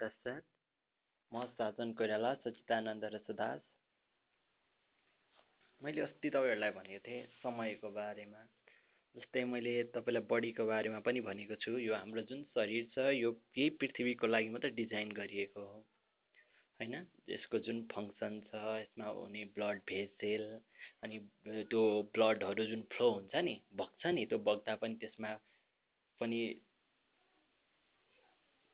तत्सत 0.00 0.44
म 1.32 1.44
साधन 1.54 1.92
कोइराला 1.92 2.34
सच्चिदानन्द 2.34 3.04
रसदास 3.14 3.60
मैले 5.80 6.00
अस्ति 6.00 6.30
तपाईँहरूलाई 6.30 6.70
भनेको 6.70 7.00
थिएँ 7.08 7.26
समयको 7.42 7.90
बारेमा। 7.90 8.40
जस्तै 9.14 9.44
मैले 9.44 9.74
तपाईँलाई 9.94 10.24
बडीको 10.30 10.64
बारेमा 10.66 11.00
पनि 11.00 11.20
भनेको 11.20 11.56
छु 11.56 11.76
यो 11.78 11.94
हाम्रो 11.94 12.22
जुन 12.22 12.42
शरीर 12.54 12.88
छ 12.94 13.04
यो 13.14 13.30
यही 13.58 13.70
पृथ्वीको 13.78 14.26
लागि 14.26 14.48
मात्रै 14.48 14.70
डिजाइन 14.70 15.12
गरिएको 15.12 15.60
हो। 15.60 15.78
होइन? 16.80 16.94
यसको 17.28 17.58
जुन 17.58 17.78
फङ्सन 17.92 18.40
छ 18.48 18.62
यसमा 18.78 19.06
हुने 19.10 19.44
ब्लड 19.54 19.80
भेसेल 19.88 20.44
अनि 21.02 21.18
त्यो 21.46 21.82
ब्लडहरू 22.14 22.64
जुन 22.64 22.82
फ्लो 22.92 23.10
हुन्छ 23.10 23.44
नि 23.48 23.54
बग्छ 23.74 24.14
नि 24.14 24.26
त्यो 24.26 24.38
बग्दा 24.48 24.76
पनि 24.82 24.94
त्यसमा 24.96 25.32
पनि 26.20 26.40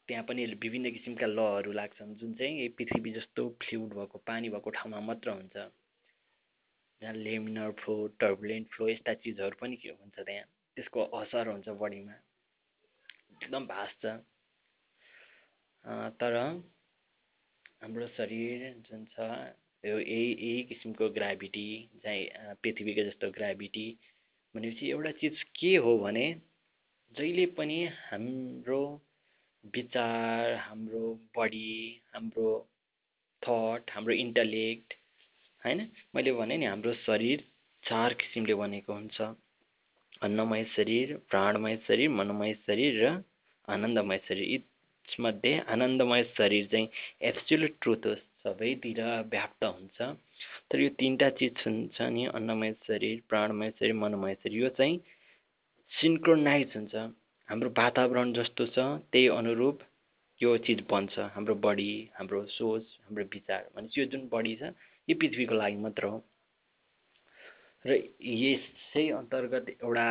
त्यहाँ 0.08 0.24
पनि 0.28 0.44
विभिन्न 0.62 0.90
किसिमका 0.90 1.26
लहरू 1.26 1.72
लाग्छन् 1.72 2.14
जुन 2.20 2.34
चाहिँ 2.38 2.68
पृथ्वी 2.78 3.10
जस्तो 3.12 3.48
फ्लुइड 3.62 3.94
भएको 3.94 4.18
पानी 4.26 4.48
भएको 4.50 4.70
ठाउँमा 4.70 5.00
मात्र 5.00 5.30
हुन्छ। 5.30 5.56
जहाँ 7.02 7.14
लेमिनर 7.14 7.70
फ्लो 7.80 7.94
टर्बुलेन्ट 8.20 8.68
फ्लो 8.74 8.88
यस्ता 8.88 9.14
चिजहरू 9.24 9.56
पनि 9.60 9.76
के 9.76 9.88
हुन्छ 9.88 10.16
त्यहाँ? 10.18 10.44
त्यसको 10.76 11.00
असर 11.20 11.48
हुन्छ 11.48 11.68
बडीमा। 11.80 12.12
एकदम 13.42 13.66
भास्ट 13.66 14.06
छ। 14.06 14.06
तर 16.20 16.34
हाम्रो 17.82 18.06
शरीर 18.16 18.60
जुन 18.90 19.04
छ 19.12 19.20
यो 19.84 19.98
यही 19.98 20.28
यही 20.32 20.62
किसिमको 20.68 21.08
ग्राभिटी 21.12 21.66
चाहिँ 22.02 22.54
पृथ्वीको 22.62 23.02
जस्तो 23.10 23.30
ग्राभिटी 23.30 23.86
भनेपछि 24.54 24.90
एउटा 24.90 25.10
चिज 25.20 25.42
के 25.60 25.74
हो 25.84 25.98
भने 25.98 26.24
जहिले 27.16 27.46
पनि 27.58 27.84
हाम्रो 28.08 28.80
विचार 29.64 30.52
हाम्रो 30.54 31.02
बडी 31.36 32.02
हाम्रो 32.14 32.48
थट 33.42 33.90
हाम्रो 33.90 34.14
इन्टलेक्ट 34.14 34.94
होइन? 35.64 35.80
मैले 36.14 36.32
भने 36.32 36.56
नि 36.56 36.66
हाम्रो 36.66 36.92
शरीर 37.06 37.44
चार 37.82 38.14
किसिमले 38.14 38.54
बनेको 38.54 38.92
हुन्छ। 38.92 39.20
अन्नमय 40.22 40.64
शरीर 40.76 41.16
प्राणमय 41.30 41.76
शरीर 41.88 42.08
मनोमय 42.10 42.54
शरीर 42.66 43.02
र 43.04 43.22
आनन्दमय 43.68 44.18
शरीर। 44.28 44.62
यसमध्ये 45.08 45.58
आनन्दमय 45.68 46.22
शरीर 46.36 46.66
चाहिँ 46.66 46.88
एब्सोल्युट 47.22 47.74
ट्रुथ 47.80 48.06
हो 48.06 48.14
सबैतिर 48.44 49.00
व्याप्त 49.32 49.64
हुन्छ। 49.64 49.98
तर 50.70 50.80
यो 50.80 50.88
तिनवटा 51.00 51.28
चिज 51.40 51.64
हुन्छ 51.66 52.00
नि 52.14 52.24
अन्नमय 52.36 52.72
शरीर 52.86 53.20
प्राणमय 53.28 53.70
शरीर 53.70 53.94
मनोमय 53.94 54.34
शरीर। 54.34 54.62
यो 54.62 54.68
चाहिँ 54.68 54.98
सिन्क्रोनाइज 55.92 56.76
हुन्छ। 56.76 56.94
हाम्रो 57.48 57.68
वातावरण 57.78 58.32
जस्तो 58.32 58.66
छ 58.66 58.78
त्यही 59.12 59.26
अनुरूप 59.28 59.80
यो 60.40 60.56
चिज 60.66 60.80
बन्छ। 60.90 61.18
हाम्रो 61.34 61.54
बडी 61.64 61.90
हाम्रो 62.14 62.44
सोच 62.50 62.84
हाम्रो 63.04 63.24
विचार 63.32 63.68
भनेपछि 63.76 64.00
यो 64.00 64.06
जुन 64.12 64.22
बडी 64.32 64.54
छ 64.60 64.70
यो 65.08 65.16
पृथ्वीको 65.20 65.54
लागि 65.54 65.76
मात्र 65.84 66.04
हो। 66.06 66.18
र 67.84 67.90
यसै 68.34 69.04
अन्तर्गत 69.18 69.68
एउटा 69.72 70.06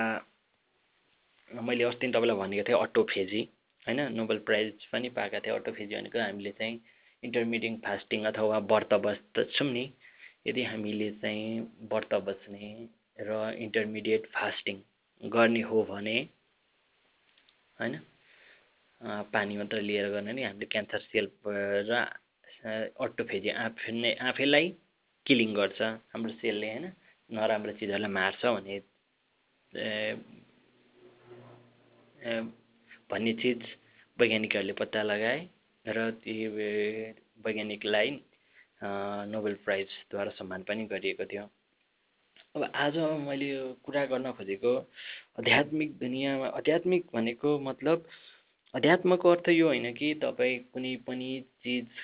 मैले 1.51 1.83
अस्ति 1.83 2.07
तपाईँलाई 2.07 2.37
भनेको 2.37 2.63
थिएँ 2.69 2.77
अटोफेजी 2.77 3.41
होइन? 3.87 3.99
नोबल 4.13 4.37
प्राइज 4.47 4.85
पनि 4.91 5.09
पाएका 5.17 5.39
थिएँ 5.39 5.55
अटोफेजी 5.55 5.95
भनेको 5.95 6.19
हामीले 6.19 6.51
चाहिँ 6.59 6.79
इन्टरमिडियट 7.23 7.79
फास्टिङ 7.85 8.25
अथवा 8.25 8.57
व्रत 8.71 8.93
बस्दछौँ 9.05 9.69
नि 9.71 9.85
यदि 10.47 10.63
हामीले 10.63 11.09
चाहिँ 11.17 11.59
व्रत 11.91 12.13
बस्ने 12.29 12.69
र 13.19 13.41
इन्टरमिडिएट 13.57 14.25
फास्टिङ 14.35 14.81
गर्ने 15.23 15.61
हो 15.71 15.83
भने 15.83 16.17
होइन? 17.83 17.95
पानी 19.33 19.57
मात्र 19.57 19.81
लिएर 19.81 20.09
गर्ने 20.09 20.33
नि 20.33 20.43
हामीले 20.43 20.65
क्यान्सर 20.73 21.01
सेल 21.11 21.27
र 21.89 21.91
अटोफेजी 22.97 23.49
आफै 23.59 23.91
नै 23.93 24.11
आफैलाई 24.29 24.65
किलिङ 25.25 25.49
गर्छ 25.55 25.79
हाम्रो 26.11 26.31
सेलले 26.41 26.67
होइन? 26.69 26.85
नराम्रो 27.29 27.71
चिजहरूलाई 27.79 28.11
मार्छ 28.11 28.41
भने 28.47 28.75
भन्ने 33.09 33.33
चिज 33.41 33.61
वैज्ञानिकहरूले 34.19 34.73
पत्ता 34.79 35.01
लगाए 35.03 35.39
र 35.85 35.97
ती 36.23 36.35
वैज्ञानिकलाई 37.45 38.09
नोबेल 39.27 39.55
प्राइजद्वारा 39.65 40.31
सम्मान 40.39 40.63
पनि 40.63 40.85
गरिएको 40.87 41.25
थियो। 41.25 41.45
अब 42.55 42.63
आज 42.75 42.97
मैले 43.19 43.45
यो 43.49 43.61
कुरा 43.83 44.01
गर्न 44.05 44.31
खोजेको 44.31 44.71
आध्यात्मिक 45.39 45.93
दुनियाँमा 45.99 46.47
आध्यात्मिक 46.57 47.05
भनेको 47.13 47.49
मतलब 47.59 48.03
अध्यात्मको 48.73 49.29
अर्थ 49.29 49.47
यो 49.49 49.67
होइन 49.67 49.87
कि 49.93 50.13
तपाईँ 50.23 50.59
कुनै 50.73 50.91
पनि 51.07 51.29
चिजलाई 51.63 51.97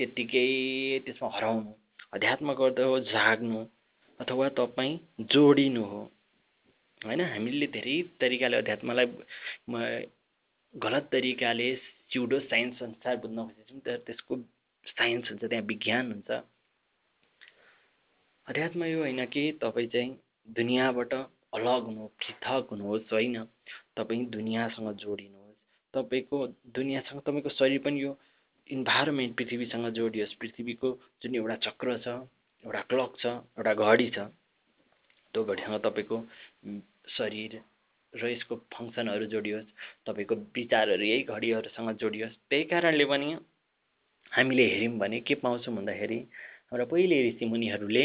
त्यत्तिकै 0.00 0.48
त्यसमा 1.04 1.28
हराउनु 1.36 1.72
अध्यात्मको 2.18 2.62
अर्थ 2.64 2.80
हो 2.80 2.96
जाग्नु 3.10 3.60
अथवा 4.20 4.48
तपाईँ 4.58 4.94
जोडिनु 5.34 5.84
हो। 5.84 6.02
होइन 7.00 7.20
हामीले 7.24 7.66
धेरै 7.76 7.96
तरिकाले 8.20 8.56
अध्यात्मलाई 8.56 9.06
गलत 10.74 11.04
तरिकाले 11.12 11.68
सिउडो 12.10 12.38
साइन्स 12.50 12.82
अनुसार 12.82 13.14
बुझ्न 13.22 13.38
खोजेछौँ 13.46 13.80
तर 13.86 13.96
त्यसको 14.06 14.32
साइन्स 14.86 15.24
हुन्छ 15.30 15.42
त्यहाँ 15.44 15.66
विज्ञान 15.70 16.04
हुन्छ। 16.12 16.30
अध्यात्म 18.46 18.84
यो 18.84 18.98
होइन 18.98 19.24
कि 19.24 19.42
तपाईँ 19.52 19.86
चाहिँ 19.88 20.10
दुनियाँबाट 20.48 21.12
अलग 21.14 21.84
हुनु 21.84 22.06
पृथक 22.14 22.66
हुनुहोस् 22.70 23.12
होइन? 23.12 23.36
तपाईँ 23.96 24.24
दुनियाँसँग 24.26 24.90
जोडिनुहोस्। 24.94 25.56
तपाईँको 25.94 26.46
दुनियाँसँग 26.76 27.20
तपाईँको 27.20 27.48
शरीर 27.48 27.78
पनि 27.80 28.02
यो 28.02 28.10
इन्भाइरोमेन्ट 28.70 29.36
पृथ्वीसँग 29.36 29.86
जोडियोस्। 29.90 30.34
पृथ्वीको 30.34 30.90
जुन 31.22 31.34
एउटा 31.34 31.56
चक्र 31.64 31.96
छ 31.98 32.08
एउटा 32.64 32.80
क्लक 32.82 33.16
छ 33.18 33.26
एउटा 33.56 33.74
घडी 33.74 34.08
छ 34.10 34.18
त्यो 35.34 35.44
घडीसँग 35.44 35.80
तपाईँको 35.80 36.18
शरीर 37.16 37.60
र 38.12 38.28
यसको 38.28 38.56
फङ्सनहरू 38.72 39.26
जोडियोस्। 39.26 39.72
तपाईँको 40.04 40.34
विचारहरू 40.52 41.04
यही 41.04 41.22
घडीहरूसँग 41.24 41.90
जोडियोस्। 41.96 42.36
त्यही 42.50 42.64
कारणले 42.64 43.04
पनि 43.04 43.32
हामीले 44.32 44.68
हेऱ्यौँ 44.68 44.98
भने 44.98 45.20
के 45.20 45.34
पाउँछौँ 45.40 45.74
भन्दाखेरि 45.76 46.20
हाम्रा 46.68 46.84
पहिले 46.92 47.16
ऋषिमुनिहरूले 47.28 48.04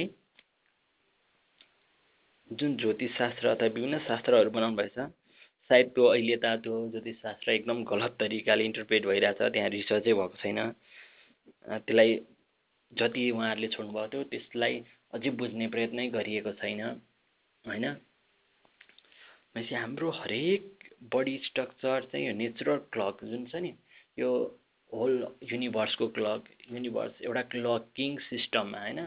जुन 2.49 2.75
ज्योतिषशास्त्र 2.77 3.47
अथवा 3.47 3.67
विभिन्न 3.67 3.97
शास्त्रहरू 4.05 4.49
बनाउनु 4.51 4.75
भएछ 4.77 4.97
सायद 5.69 5.87
त्यो 5.95 6.05
अहिले 6.05 6.37
त 6.37 6.45
त्यो 6.65 6.75
ज्योतिषशास्त्र 6.91 7.51
एकदम 7.51 7.83
गलत 7.91 8.15
तरिकाले 8.19 8.63
इन्टरप्रेट 8.65 9.05
भइरहेछ 9.05 9.41
त्यहाँ 9.53 9.69
रिसर्चै 9.69 10.13
भएको 10.13 10.37
छैन। 10.41 10.59
त्यसलाई 11.67 12.15
जति 12.91 13.29
उहाँहरूले 13.31 13.67
छोड्नुभएको 13.75 14.09
थियो 14.13 14.23
त्यसलाई 14.33 14.81
अझै 15.13 15.29
बुझ्ने 15.41 15.67
प्रयत्नै 15.75 16.07
गरिएको 16.17 16.51
छैन 16.61 16.81
होइन? 17.65 17.85
भनेपछि 19.53 19.75
हाम्रो 19.75 20.09
हरेक 20.21 20.89
बडी 21.13 21.37
स्ट्रक्चर 21.45 22.09
चाहिँ 22.11 22.25
यो 22.27 22.33
नेचुरल 22.41 22.77
क्लक 22.93 23.23
जुन 23.29 23.45
छ 23.45 23.61
नि 23.61 23.73
यो 24.17 24.29
होल 24.91 25.13
युनिभर्सको 25.53 26.07
क्लक 26.17 26.49
युनिभर्स 26.71 27.21
एउटा 27.21 27.41
क्लकिङ 27.53 28.17
सिस्टममा 28.25 28.79
होइन? 28.81 28.99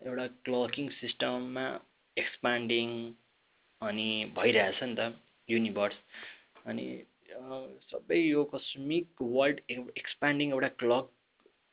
एउटा 0.00 0.26
क्लकिङ 0.46 0.88
सिस्टममा 1.00 1.66
एक्सपान्डिङ 2.16 2.88
अनि 3.82 4.08
भइरहेछ 4.36 4.82
नि 4.82 4.94
त 4.98 5.12
युनिभर्स 5.48 5.96
अनि 6.66 6.86
सबै 7.90 8.20
यो 8.20 8.44
कस्मिक 8.54 9.22
वर्ल्ड 9.36 9.60
एक्सपान्डिङ 10.02 10.52
एउटा 10.52 10.68
क्लक 10.82 11.10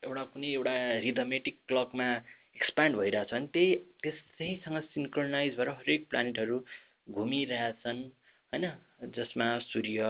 एउटा 0.04 0.24
कुनै 0.34 0.52
एउटा 0.54 0.76
रिदमेटिक 1.08 1.58
क्लकमा 1.68 2.10
एक्सपान्ड 2.56 2.98
भइरहेछ 2.98 3.34
अनि 3.34 3.48
त्यही 3.54 3.76
त्यसैसँग 4.04 4.82
सिन्क्रोनाइज 4.94 5.58
भएर 5.58 5.70
हरेक 5.70 6.08
प्लानेटहरू 6.10 6.58
घुमिरहेछन् 7.10 8.02
होइन? 8.54 8.66
जसमा 9.16 9.48
सूर्य 9.60 10.04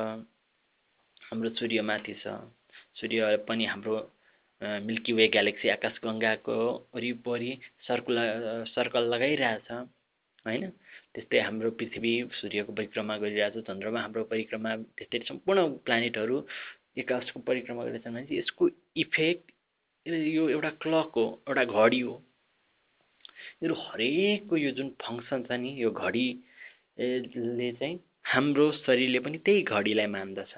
हाम्रो 1.21 1.49
सूर्य 1.59 1.81
माथि 1.89 2.13
छ। 2.23 2.39
सूर्य 2.99 3.35
पनि 3.47 3.65
हाम्रो 3.65 3.97
मिल्की 4.87 5.13
वे 5.13 5.27
ग्यालेक्सी 5.35 5.69
आकाशगङ्गाको 5.69 6.57
वरिपरि 6.95 7.51
सर्कुलर 7.87 8.65
सर्कल 8.67 9.03
लगाइरहेछ। 9.13 9.67
होइन? 10.45 10.69
त्यस्तै 11.13 11.39
हाम्रो 11.41 11.69
पृथ्वी 11.79 12.13
सूर्यको 12.39 12.73
परिक्रमा 12.79 13.17
गरिरहेछ 13.23 13.55
चन्द्रमा 13.69 13.99
हाम्रो 14.01 14.23
परिक्रमा 14.33 14.75
त्यस्तै 14.97 15.19
सम्पूर्ण 15.29 15.59
प्लानेटहरू 15.85 16.35
एकाशको 17.03 17.39
परिक्रमा 17.49 17.83
गरिरहेछन् 17.83 18.15
भने 18.15 18.37
यसको 18.37 18.69
इफेक्ट 19.03 19.51
यो 20.05 20.43
एउटा 20.49 20.69
क्लक 20.83 21.11
हो 21.15 21.25
एउटा 21.49 21.63
घडी 21.65 21.99
हो। 22.01 22.15
यो 23.63 23.73
हरेकको 23.75 24.57
यो 24.57 24.71
जुन 24.77 24.89
फङ्सन 25.01 25.43
छ 25.47 25.59
नि 25.63 25.71
यो 25.81 25.89
घडीले 26.03 27.71
चाहिँ 27.79 27.97
हाम्रो 28.33 28.71
शरीरले 28.85 29.19
पनि 29.25 29.37
त्यही 29.45 29.61
घडीलाई 29.75 30.07
मान्दछ। 30.15 30.53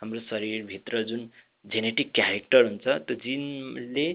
हाम्रो 0.00 0.20
शरीरभित्र 0.30 1.02
जुन 1.10 1.28
जेनेटिक 1.64 2.08
क्यारेक्टर 2.14 2.64
हुन्छ 2.64 2.86
त्यो 3.06 3.16
जिनले 3.24 4.06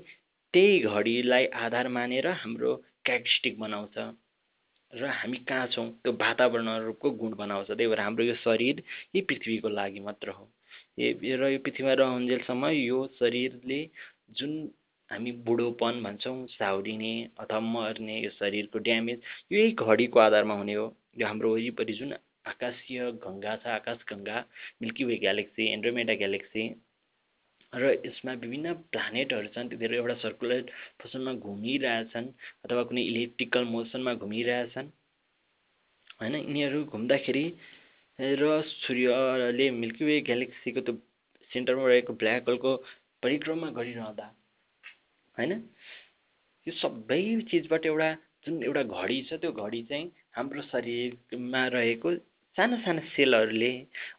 त्यही 0.54 0.80
घडीलाई 0.92 1.46
आधार 1.66 1.88
मानेर 1.98 2.28
हाम्रो 2.42 2.76
क्यारेक्टरिस्टिक 3.06 3.60
बनाउँछ। 3.60 3.98
र 4.94 5.08
हामी 5.08 5.38
कहाँ 5.48 5.68
छौँ? 5.68 5.88
त्यो 6.04 6.12
वातावरणहरूको 6.22 7.10
गुण 7.20 7.34
बनाउँछ। 7.38 7.68
त्यही 7.68 7.88
भएर 7.88 8.00
हाम्रो 8.00 8.24
यो 8.26 8.36
शरीर 8.44 8.84
यही 9.16 9.22
पृथ्वीको 9.30 9.70
लागि 9.70 10.00
मात्र 10.00 10.30
हो। 10.30 10.44
र 11.00 11.50
यो 11.52 11.60
पृथ्वीमा 11.66 11.94
रहन्जेलसम्म 12.02 12.68
यो 12.68 13.00
शरीरले 13.20 13.80
जुन 14.38 14.52
हामी 15.10 15.32
बुढोपन 15.48 16.02
भन्छौँ 16.04 16.46
साउरिने 16.48 17.14
अथवा 17.40 17.60
मर्ने 17.60 18.20
यो 18.24 18.30
शरीरको 18.40 18.80
ड्यामेज 18.80 19.20
यही 19.52 19.72
घडीको 19.72 20.20
आधारमा 20.20 20.54
हुने 20.56 20.74
हो। 20.74 20.86
यो 21.20 21.28
हाम्रो 21.28 21.54
वरिपरि 21.54 21.94
जुन 21.94 22.14
आकाशीय 22.48 23.12
गङ्गा 23.24 23.56
छ 23.64 23.68
आकाश 23.80 24.06
Ganga 24.12 24.38
milky 24.82 25.04
way 25.06 25.16
galaxy 25.24 25.68
Andromeda 25.74 26.14
galaxy 26.22 26.64
र 27.73 27.91
यसमा 28.06 28.33
विभिन्न 28.39 28.73
प्लानेटहरू 28.91 29.47
छन् 29.56 29.69
तिनीहरू 29.69 29.95
एउटा 29.95 30.15
सर्कुलर 30.21 30.62
पोसनमा 31.01 31.33
घुमिरहेछन् 31.41 32.27
अथवा 32.65 32.83
कुनै 32.89 33.03
इलेक्ट्रिकल 33.12 33.63
मोसनमा 33.65 34.13
घुमिरहेछन् 34.15 34.89
होइन? 36.19 36.35
यिनीहरू 36.35 36.83
घुम्दाखेरि 36.85 37.45
र 38.19 38.50
सूर्यले 38.68 39.69
मिल्की 39.73 40.06
वे 40.06 40.19
ग्यालेक्सीको 40.21 40.81
त्यो 40.81 40.95
सेन्टरमा 41.51 41.88
रहेको 41.88 42.13
ब्ल्याक 42.13 42.50
होलको 42.50 42.75
परिक्रमा 43.23 43.69
गरिरहँदा 43.77 44.27
होइन? 45.38 45.51
यो 46.68 46.73
सबै 46.75 47.21
चिजबाट 47.51 47.85
एउटा 47.85 48.09
जुन 48.45 48.63
एउटा 48.63 48.83
घडी 48.83 49.21
छ 49.29 49.39
त्यो 49.41 49.51
घडी 49.53 49.81
चाहिँ 49.89 50.12
हाम्रो 50.35 50.62
शरीरमा 50.68 51.62
रहेको 51.75 52.13
साना 52.57 52.77
साना 52.83 53.01
सेलहरूले 53.09 53.71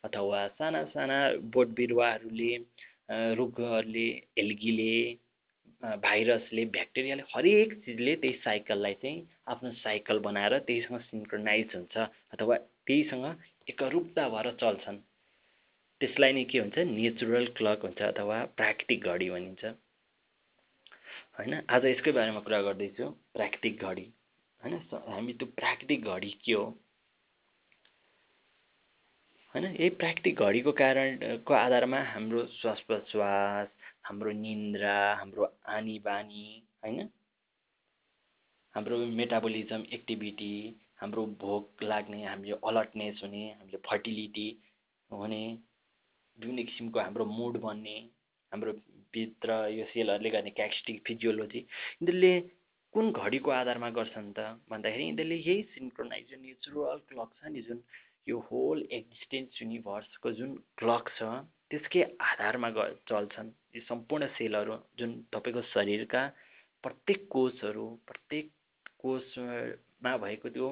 अथवा 0.04 0.40
साना 0.58 0.82
साना 0.94 1.18
बोट 1.52 1.68
बिरुवाहरूले 1.76 2.50
रुखहरूले 3.12 4.08
एल्गीले 4.38 4.92
भाइरसले 5.82 6.64
ब्याक्टेरियाले 6.64 7.22
हरेक 7.34 7.72
चिजले 7.84 8.14
त्यही 8.16 8.34
साइकललाई 8.44 8.94
चाहिँ 9.02 9.22
आफ्नो 9.48 9.72
साइकल 9.78 10.18
बनाएर 10.26 10.58
त्यहीसँग 10.58 11.00
सिन्क्रोनाइज 11.00 11.74
हुन्छ 11.74 11.96
अथवा 12.32 12.56
त्यहीसँग 12.86 13.24
एकरूपता 13.68 14.28
भएर 14.28 14.50
चल्छन्। 14.60 14.98
त्यसलाई 16.00 16.32
नै 16.32 16.44
के 16.44 16.58
हुन्छ? 16.58 16.78
नेचुरल 16.78 17.46
क्लक 17.58 17.82
हुन्छ 17.82 18.00
अथवा 18.02 18.44
प्राकृतिक 18.58 19.04
घडी 19.04 19.30
भनिन्छ। 19.30 19.64
होइन? 21.38 21.52
आज 21.68 21.84
यसकै 21.86 22.12
बारेमा 22.12 22.40
कुरा 22.40 22.60
गर्दैछु। 22.62 23.06
प्राकृतिक 23.34 23.82
घडी। 23.82 24.06
होइन? 24.60 24.74
हामी 25.08 25.32
त्यो 25.32 25.46
प्राकृतिक 25.58 26.04
घडी 26.04 26.30
के 26.44 26.52
हो? 26.52 26.64
होइन? 29.54 29.64
यही 29.66 29.88
प्राकृतिक 30.00 30.38
घडीको 30.40 30.72
कारणको 30.72 31.54
आधारमा 31.54 31.98
हाम्रो 32.04 32.44
श्वास 32.52 32.80
प्रश्वास 32.88 33.68
हाम्रो 34.04 34.32
निन्द्रा 34.36 34.94
हाम्रो 35.14 35.48
आनी 35.70 35.98
बानी 36.04 36.44
होइन? 36.84 37.08
हाम्रो 38.74 38.98
मेटाबोलिजम 39.16 39.82
एक्टिभिटी 39.92 40.54
हाम्रो 41.00 41.24
भोक 41.40 41.82
लाग्ने 41.82 42.24
हामीले 42.24 42.56
अलर्टनेस 42.64 43.20
हुने 43.22 43.42
हामीले 43.50 43.78
फर्टिलिटी 43.86 44.48
हुने 45.10 45.42
विभिन्न 46.38 46.64
किसिमको 46.64 47.00
हाम्रो 47.00 47.24
मुड 47.30 47.60
बन्ने 47.60 47.96
हाम्रो 48.52 48.72
भित्र 49.14 49.52
यो 49.70 49.84
सेलहरूले 49.86 50.30
गर्ने 50.30 50.50
क्याक्स्टिक 50.50 51.02
फिजियोलोजी 51.06 51.58
यिनीहरूले 51.58 52.32
कुन 52.94 53.12
घडीको 53.14 53.50
आधारमा 53.52 53.90
गर्छन् 53.98 54.32
त 54.32 54.46
भन्दाखेरि 54.70 55.04
यिनीहरूले 55.04 55.38
यही 55.38 55.62
सिन्क्रोनाइज 55.74 56.32
नेचुरल 56.40 57.04
क्लक 57.08 57.36
छ 57.36 57.52
नि 57.52 57.62
जुन 57.68 57.82
यो 58.28 58.38
होल 58.50 58.82
एक्जिस्टेन्स 58.92 59.62
युनिभर्सको 59.62 60.32
जुन 60.38 60.54
क्लक 60.78 61.08
छ 61.18 61.28
त्यसकै 61.70 62.02
आधारमा 62.30 62.68
ग 62.76 62.78
चल्छन्। 63.08 63.50
यो 63.74 63.82
सम्पूर्ण 63.88 64.26
सेलहरू 64.38 64.76
जुन 64.98 65.10
तपाईँको 65.32 65.62
शरीरका 65.68 66.22
प्रत्येक 66.84 67.20
कोषहरू 67.30 67.86
प्रत्येक 68.08 68.50
कोषमा 69.02 70.16
भएको 70.24 70.48
त्यो 70.54 70.68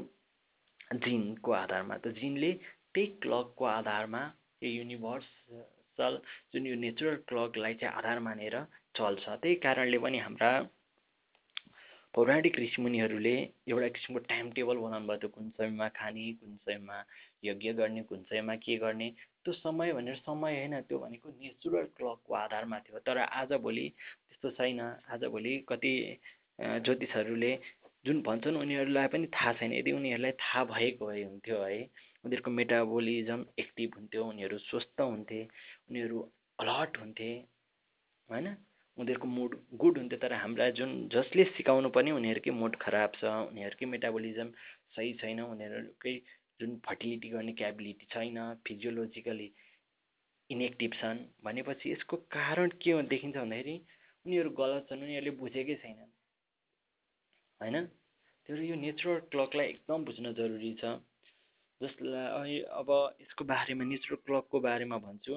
जिनको 1.05 1.52
आधारमा 1.52 1.97
त 1.97 2.14
जिनले 2.19 2.52
त्यही 2.94 3.06
क्लकको 3.23 3.64
आधारमा 3.64 4.23
यो 4.62 4.70
युनिभर्सल 4.70 6.14
जुन 6.52 6.67
यो 6.67 6.76
नेचुरल 6.85 7.17
क्लकलाई 7.29 7.75
चाहिँ 7.81 7.94
आधार 7.94 8.19
मानेर 8.26 8.56
चल्छ। 8.99 9.25
त्यही 9.43 9.55
कारणले 9.64 9.99
पनि 9.99 10.19
हाम्रा 10.19 10.50
पौराणिक 12.14 12.58
ऋषिमुनिहरूले 12.58 13.34
एउटा 13.70 13.88
किसिमको 13.96 14.20
टाइम 14.30 14.50
टेबल 14.52 14.76
बनाउनु 14.84 15.06
भयो 15.08 15.18
त्यो 15.22 15.28
कुन 15.34 15.50
समयमा 15.58 15.88
खाने 15.98 16.32
कुन 16.40 16.56
समयमा 16.56 16.96
यज्ञ 17.44 17.72
गर्ने 17.80 18.02
कुन 18.10 18.22
समयमा 18.30 18.54
के 18.64 18.76
गर्ने 18.84 19.08
त्यो 19.44 19.52
समय 19.54 19.92
भनेर 19.92 20.16
समय 20.26 20.56
होइन 20.58 20.80
त्यो 20.88 20.98
भनेको 20.98 21.28
नेचुरल 21.30 21.84
क्लकको 21.96 22.34
आधारमा 22.34 22.78
थियो। 22.86 22.98
तर 23.06 23.18
आजभोलि 23.18 23.86
त्यस्तो 24.28 24.50
छैन। 24.58 24.80
आजभोलि 25.14 25.56
कति 25.68 25.92
ज्योतिषहरूले 26.60 27.52
जुन 28.04 28.22
भन्छन् 28.22 28.56
उनीहरूलाई 28.56 29.06
पनि 29.14 29.26
थाहा 29.36 29.52
छैन। 29.60 29.72
यदि 29.72 29.92
उनीहरूलाई 29.92 30.32
थाहा 30.42 30.64
भएको 30.72 31.06
भए 31.06 31.22
हुन्थ्यो 31.24 31.62
है 31.62 31.80
उनीहरूको 32.24 32.50
मेटाबोलिजम 32.50 33.44
एक्टिभ 33.58 33.90
हुन्थ्यो 33.96 34.24
उनीहरू 34.24 34.58
स्वस्थ 34.66 35.00
हुन्थे 35.00 35.40
उनीहरू 35.90 36.18
अलर्ट 36.58 36.98
हुन्थे 37.00 37.30
होइन? 38.28 38.46
उनीहरूको 38.98 39.28
मुड 39.28 39.56
गुड 39.76 39.98
हुन्थ्यो 39.98 40.19
तर 40.19 40.32
हाम्रा 40.34 40.69
जुन 40.70 40.90
जसले 41.08 41.44
सिकाउनु 41.52 41.90
पनि 41.90 42.10
उनीहरूकै 42.10 42.50
मुड 42.56 42.76
खराब 42.76 43.12
छ 43.14 43.32
उनीहरूकै 43.46 43.87
मेटाबोलिजम 43.87 44.52
सही 44.96 45.12
छैन 45.14 45.40
उनीहरूकै 45.44 46.14
जुन 46.60 46.76
फर्टिलिटी 46.87 47.28
गर्ने 47.28 47.52
क्याबिलिटी 47.52 48.06
छैन 48.10 48.38
फिजियोलोजिकली 48.66 49.48
इनएक्टिभ 50.50 50.92
छन् 50.94 51.19
भनेपछि 51.44 51.92
यसको 51.92 52.16
कारण 52.31 52.69
के 52.82 53.02
देखिन्छ 53.08 53.37
भन्दाखेरि 53.37 53.76
उनीहरू 54.26 54.50
गलत 54.58 54.87
छन् 54.88 55.02
उनीहरूले 55.02 55.32
बुझेकै 55.38 55.76
छैनन्। 55.76 56.10
होइन? 57.60 57.76
त्यो 58.48 58.56
यो 58.56 58.76
नेचुरल 58.76 59.19
क्लकलाई 59.32 59.66
एकदम 59.66 60.04
बुझ्न 60.04 60.32
जरुरी 60.34 60.72
छ। 60.75 60.84
जसलाई 61.81 62.58
अब 62.76 62.90
यसको 63.20 63.44
बारेमा 63.44 63.84
नेचुरल 63.84 64.20
क्लकको 64.26 64.60
बारेमा 64.60 64.98
भन्छु। 65.06 65.34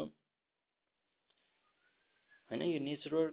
होइन 2.52 2.62
यो 2.64 2.80
नेचुरल 2.90 3.32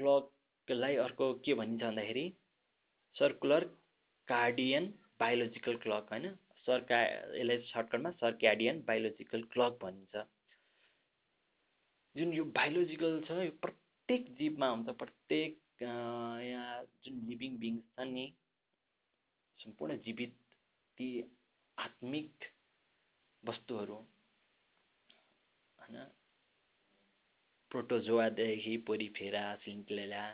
क्लकलाई 0.00 0.96
अर्को 1.06 1.32
के 1.44 1.54
भनिन्छ 1.54 1.82
भन्दाखेरि? 1.82 2.26
सर्कुलर 3.16 3.64
कार्डियन 4.28 4.86
बायोलोजिकल 5.20 5.76
क्लक 5.86 6.12
होइन? 6.12 6.26
सर्का 6.66 7.00
यसलाई 7.36 7.58
सर्टकटमा 7.68 8.10
सर्क्याडियन 8.20 8.80
बायोलोजिकल 8.88 9.42
क्लक 9.54 9.78
भनिन्छ। 9.82 10.24
जुन 12.14 12.32
यो 12.34 12.44
बायोलोजिकल 12.58 13.20
छ 13.26 13.38
यो 13.46 13.50
प्रत्येक 13.64 14.22
जीवमा 14.38 14.68
हुन्छ 14.68 14.94
प्रत्येक 15.02 15.58
यहाँ 15.82 16.84
जुन 17.04 17.20
लिभिङ 17.28 17.58
बिङ्स 17.58 17.84
छन् 17.96 18.12
नि 18.14 18.26
सम्पूर्ण 19.60 19.96
जीवित 20.06 20.32
ती 20.98 21.08
आत्मिक 21.78 22.48
वस्तुहरू 23.42 23.98
होइन? 25.78 25.96
प्रोटोजोवादेखि 27.70 28.76
पोरिफेरा 28.86 29.44
सिन्टिलेला 29.64 30.24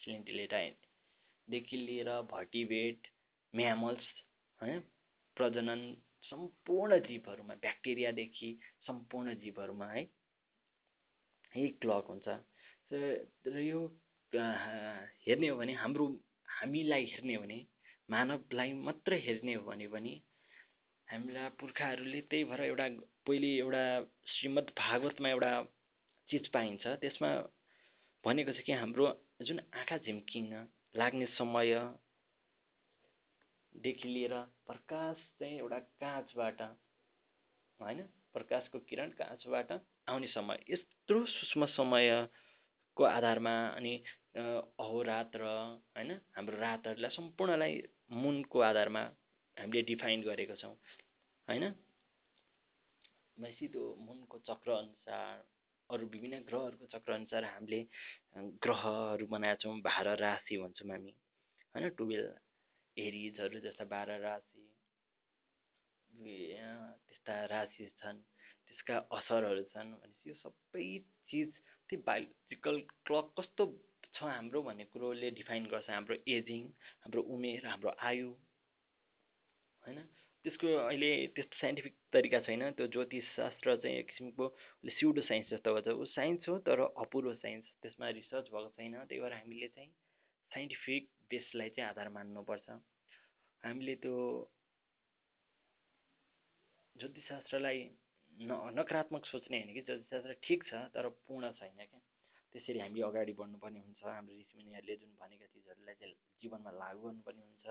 सिन्टिलेटादेखि 0.00 1.76
लिएर 1.76 2.10
भर्टिभेट 2.32 3.06
म्यामल्स 3.54 4.06
होइन 4.60 4.80
प्रजनन 5.36 5.82
सम्पूर्ण 6.24 6.98
जीवहरूमा 7.00 7.54
ब्याक्टेरियादेखि 7.62 8.50
सम्पूर्ण 8.86 9.34
जीवहरूमा 9.42 9.86
है 9.86 10.02
यही 10.02 11.68
क्लक 11.82 12.06
हुन्छ। 12.08 12.28
र 13.46 13.58
यो 13.60 13.80
हेर्ने 14.32 15.48
हो 15.48 15.56
भने 15.56 15.72
हाम्रो 15.74 16.06
हामीलाई 16.48 17.04
हेर्ने 17.12 17.34
हो 17.34 17.42
भने 17.42 17.58
मानवलाई 18.08 18.72
मात्रै 18.86 19.18
हेर्ने 19.20 19.54
हो 19.54 19.62
भने 19.62 19.86
पनि 19.88 20.14
हामीलाई 21.08 21.48
पुर्खाहरूले 21.60 22.20
त्यही 22.30 22.44
भएर 22.44 22.60
एउटा 22.62 22.88
पहिले 23.26 23.50
एउटा 23.56 23.82
श्रीमद् 24.34 24.70
भागवतमा 24.78 25.28
एउटा 25.28 25.52
चिज 26.30 26.44
पाइन्छ। 26.54 26.84
त्यसमा 27.02 27.30
भनेको 28.24 28.52
छ 28.52 28.58
कि 28.66 28.72
हाम्रो 28.72 29.06
जुन 29.42 29.58
आँखा 29.74 29.96
झिम्किन 29.98 30.46
लाग्ने 30.96 31.26
समयदेखि 31.38 31.96
लिएर 34.08 34.34
प्रकाश 34.66 35.16
चाहिँ 35.38 35.58
एउटा 35.58 35.78
काँचबाट 36.02 36.60
होइन? 37.80 38.00
प्रकाशको 38.34 38.78
किरण 38.88 39.10
काँचबाट 39.18 39.70
आउने 40.08 40.28
समय। 40.28 40.58
यत्रो 40.70 41.18
सूक्ष्म 41.26 41.66
समयको 41.76 43.02
आधारमा 43.06 43.54
अनि 43.76 43.94
अहोरात्र 44.36 45.42
होइन? 45.96 46.10
हाम्रो 46.36 46.56
रातहरूलाई 46.58 47.10
सम्पूर्णलाई 47.16 47.72
मुनको 48.12 48.58
आधारमा 48.60 49.02
हामीले 49.56 49.82
डिफाइन 49.82 50.18
गरेका 50.22 50.54
छौँ 50.56 50.74
होइन? 51.48 51.64
भनेपछि 53.38 53.66
त्यो 53.68 53.84
मुनको 54.00 54.36
चक्रअनुसार 54.48 55.34
अरू 55.90 56.06
विभिन्न 56.12 56.38
ग्रहहरूको 56.46 56.86
चक्रअनुसार 56.92 57.44
हामीले 57.46 57.80
ग्रहहरू 58.62 59.26
बनाएका 59.26 59.60
छौँ 59.62 59.80
बाह्र 59.82 60.14
राशि 60.18 60.56
भन्छौँ 60.58 60.90
हामी। 60.90 61.12
होइन 61.74 61.88
टुवेल्भ 61.98 62.30
एरिजहरू 62.96 63.60
जस्ता 63.66 63.84
बाह्र 63.92 64.18
राशि 64.20 64.64
त्यस्ता 66.10 67.34
राशि 67.52 67.86
छन् 68.00 68.18
त्यसका 68.66 68.96
असरहरू 69.18 69.62
छन् 69.72 69.92
भनेपछि 69.94 70.30
यो 70.30 70.34
सबै 70.42 70.86
चिज 71.30 71.50
त्यो 71.90 71.98
बायोलोजिकल 72.06 72.76
क्लक 73.06 73.26
कस्तो 73.38 73.64
छ 74.14 74.22
हाम्रो 74.26 74.62
भन्ने 74.62 74.84
कुरोले 74.92 75.30
डिफाइन 75.38 75.66
गर्छ 75.72 75.90
हाम्रो 75.90 76.16
एजिङ 76.36 76.62
हाम्रो 77.02 77.22
उमेर 77.34 77.66
हाम्रो 77.66 77.90
आयु। 78.10 78.30
होइन 79.82 79.98
त्यसको 80.46 80.68
अहिले 80.78 81.10
त्यस्तो 81.34 81.56
साइन्टिफिक 81.58 81.94
तरिका 82.14 82.40
छैन। 82.46 82.62
त्यो 82.78 82.86
ज्योतिष 82.94 83.24
शास्त्र 83.36 83.76
चाहिँ 83.82 83.96
एक 83.98 84.06
किसिमको 84.10 84.44
स्युडो 84.94 85.22
साइन्स 85.26 85.50
जस्तो 85.50 85.74
गर्छ। 85.74 85.88
ऊ 85.90 86.04
साइन्स 86.14 86.48
हो 86.48 86.58
तर 86.70 86.80
अपुरो 87.02 87.34
साइन्स 87.42 87.64
त्यसमा 87.82 88.08
रिसर्च 88.18 88.46
भएको 88.54 88.70
छैन। 88.78 88.94
त्यही 89.10 89.20
भएर 89.20 89.32
हामीले 89.42 89.68
चाहिँ 89.74 89.90
साइन्टिफिक 90.50 91.02
बेसलाई 91.30 91.70
चाहिँ 91.74 91.88
आधार 91.90 92.08
मान्नुपर्छ। 92.14 92.68
हामीले 93.62 93.94
त्यो 94.06 94.16
ज्योतिषशास्त्रलाई 96.96 97.78
न 98.32 98.50
नकारात्मक 98.78 99.26
सोच्ने 99.26 99.58
होइन 99.58 99.74
कि 99.74 99.82
ज्योतिषशास्त्र 99.82 100.32
ठिक 100.46 100.64
छ 100.70 100.86
तर 100.94 101.08
पूर्ण 101.26 101.50
छैन 101.58 101.76
क्या। 101.90 102.00
त्यसरी 102.54 102.78
हामी 102.80 103.00
अगाडि 103.02 103.32
बढ्नुपर्ने 103.34 103.80
हुन्छ। 103.82 104.00
हाम्रो 104.06 104.34
ऋषिमुनिहरूले 104.38 104.96
जुन 105.02 105.10
भनेका 105.20 105.46
चिजहरूलाई 105.52 105.94
चाहिँ 106.00 106.14
जीवनमा 106.42 106.70
लागु 106.78 107.00
गर्नुपर्ने 107.02 107.42
हुन्छ। 107.42 107.66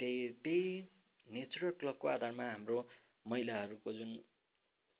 त्यही 0.00 0.28
त्यही 0.44 0.70
नेचुरल 1.26 1.70
क्लकको 1.80 2.08
आधारमा 2.08 2.44
हाम्रो 2.50 2.78
महिलाहरूको 3.26 3.92
जुन 3.92 4.10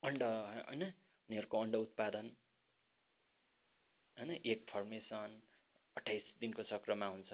अन्डा 0.02 0.28
होइन? 0.68 0.82
उनीहरूको 1.28 1.56
अन्डा 1.60 1.78
उत्पादन 1.78 2.26
होइन? 4.16 4.30
एक 4.44 4.66
फर्मेसन 4.70 5.40
अट्ठाइस 5.96 6.32
दिनको 6.40 6.62
चक्रमा 6.62 7.06
हुन्छ। 7.06 7.32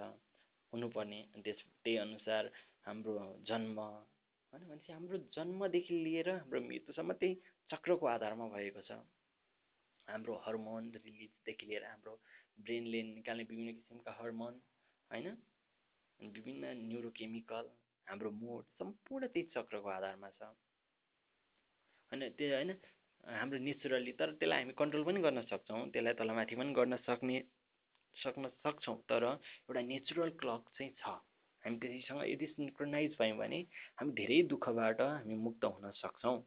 हुनुपर्ने 0.72 1.20
त्यस 1.44 1.60
त्यही 1.84 1.96
अनुसार 1.96 2.50
हाम्रो 2.86 3.14
जन्म 3.48 3.78
होइन? 3.80 4.04
भनेपछि 4.52 4.92
हाम्रो 4.92 5.18
जन्मदेखि 5.36 5.94
लिएर 6.04 6.28
हाम्रो 6.30 6.60
मृत्युसम्म 6.60 7.12
त्यही 7.12 7.34
चक्रको 7.70 8.06
आधारमा 8.06 8.46
भएको 8.48 8.82
छ। 8.82 8.98
हाम्रो 10.08 10.34
हर्मोन 10.46 10.90
रिलिजदेखि 10.96 11.66
लिएर 11.66 11.84
हाम्रो 11.84 12.14
ब्रेनले 12.60 13.02
निकाल्ने 13.02 13.44
विभिन्न 13.44 13.72
किसिमका 13.72 14.12
हर्मोन 14.20 14.60
होइन? 15.10 15.36
विभिन्न 16.30 16.64
न्युरोकेमिकल 16.80 17.70
हाम्रो 18.06 18.30
मुड 18.30 18.64
सम्पूर्ण 18.78 19.26
त्यही 19.26 19.48
चक्रको 19.54 19.88
आधारमा 19.88 20.28
छ। 20.30 20.42
होइन 22.12 22.22
त्यो 22.38 22.54
होइन 22.54 22.70
हाम्रो 23.24 23.58
नेचुरली 23.58 24.12
तर 24.20 24.30
त्यसलाई 24.38 24.62
हामी 24.62 24.74
कन्ट्रोल 24.78 25.04
पनि 25.04 25.20
गर्न 25.22 25.42
सक्छौँ 25.50 25.82
त्यसलाई 25.90 26.14
तलमाथि 26.20 26.54
पनि 26.56 26.72
गर्न 26.74 26.96
सक्ने 27.06 27.38
सक्न 28.16 28.48
सक्छौँ 28.62 28.96
तर 29.08 29.24
एउटा 29.24 29.80
नेचुरल 29.82 30.30
क्लक 30.40 30.62
चाहिँ 30.78 30.92
छ। 31.00 31.04
हामी 31.62 31.76
त्यसैसँग 31.78 32.22
यदि 32.26 32.46
सिन्क्रोनाइज 32.46 33.16
भयौँ 33.18 33.38
भने 33.38 33.60
हामी 33.98 34.12
धेरै 34.12 34.42
दुःखबाट 34.50 35.00
हामी 35.00 35.34
मुक्त 35.46 35.64
हुन 35.64 35.90
सक्छौँ। 35.96 36.38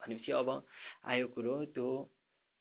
भनेपछि 0.00 0.32
अब 0.32 0.48
आयो 1.04 1.26
कुरो 1.34 1.54
त्यो 1.74 1.88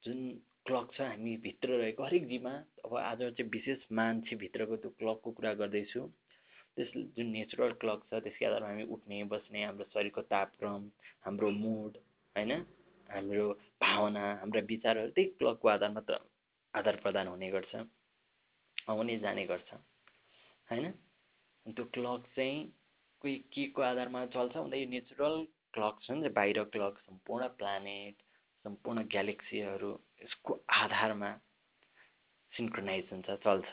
जुन 0.04 0.20
क्लक 0.66 0.94
छ 0.94 1.02
हामी 1.02 1.36
भित्र 1.44 1.68
रहेको 1.82 2.04
हरेक 2.04 2.28
जीवमा 2.28 2.54
अब 2.88 2.96
आज 2.96 3.18
चाहिँ 3.20 3.50
विशेष 3.52 3.80
मान्छेभित्रको 3.92 4.76
त्यो 4.80 4.90
क्लकको 5.00 5.32
कुरा 5.38 5.54
गर्दैछु। 5.60 6.02
त्यस 6.76 6.92
जुन 7.16 7.28
नेचुरल 7.36 7.72
क्लक 7.82 8.04
छ 8.08 8.20
त्यसकै 8.24 8.46
आधारमा 8.46 8.68
हामी 8.68 8.84
उठ्ने 8.96 9.24
बस्ने 9.28 9.64
हाम्रो 9.64 9.86
शरीरको 9.94 10.22
तापक्रम 10.32 10.84
हाम्रो 11.26 11.50
मुड 11.52 11.98
होइन? 12.36 12.52
हाम्रो 13.10 13.46
भावना 13.84 14.24
हाम्रा 14.40 14.62
विचारहरू 14.72 15.12
त्यही 15.12 15.28
क्लकको 15.36 15.68
आधारमा 15.68 16.02
त 16.08 16.20
आदान 16.74 16.96
प्रदान 17.04 17.28
हुने 17.28 17.50
गर्छ 17.52 17.76
आउने 18.88 19.18
जाने 19.20 19.46
गर्छ 19.52 19.74
होइन? 20.68 20.86
त्यो 21.66 21.86
क्लक 21.94 22.30
चाहिँ 22.36 22.64
कोही 23.22 23.36
के 23.52 23.66
को 23.76 23.82
आधारमा 23.82 24.26
चल्छ 24.38 24.56
भन्दा 24.56 24.78
यो 24.78 24.88
नेचुरल 24.90 25.36
क्लक 25.74 26.00
छ 26.04 26.12
नि 26.12 26.30
बाहिर 26.40 26.64
क्लक 26.78 27.04
सम्पूर्ण 27.04 27.48
प्लानेट 27.60 28.24
सम्पूर्ण 28.66 29.04
ग्यालेक्सीहरू 29.12 29.92
यसको 30.24 30.60
आधारमा 30.80 31.32
सिन्क्रोनाइज 32.58 33.06
हुन्छ 33.12 33.30
चल्छ। 33.46 33.70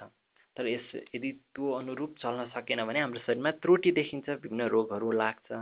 तर 0.56 0.66
यस 0.68 0.88
यदि 1.14 1.30
त्यो 1.54 1.70
अनुरूप 1.72 2.14
चल्न 2.22 2.46
सकेन 2.54 2.84
भने 2.86 3.00
हाम्रो 3.00 3.20
शरीरमा 3.26 3.50
त्रुटि 3.58 3.90
देखिन्छ 3.92 4.28
विभिन्न 4.28 4.68
रोगहरू 4.70 5.10
लाग्छ 5.12 5.52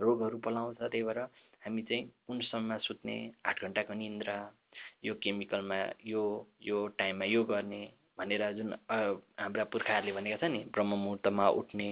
रोगहरू 0.00 0.38
पलाउँछ। 0.46 0.78
त्यही 0.78 1.02
भएर 1.02 1.18
हामी 1.64 1.82
चाहिँ 1.82 2.04
कुन 2.26 2.40
समयमा 2.46 2.76
सुत्ने 2.78 3.16
आठ 3.46 3.62
घन्टाको 3.64 3.94
निन्द्रा 3.94 4.36
यो 5.04 5.14
केमिकलमा 5.22 5.78
यो 6.06 6.22
यो 6.62 6.86
टाइममा 6.98 7.24
यो 7.26 7.42
गर्ने 7.44 7.82
भनेर 8.18 8.42
जुन 8.54 8.72
हाम्रा 8.90 9.64
पुर्खाहरूले 9.72 10.12
भनेका 10.12 10.36
छ 10.38 10.50
नि 10.50 10.60
ब्रह्म 10.72 10.94
मुहुर्तमा 10.96 11.48
उठ्ने 11.60 11.88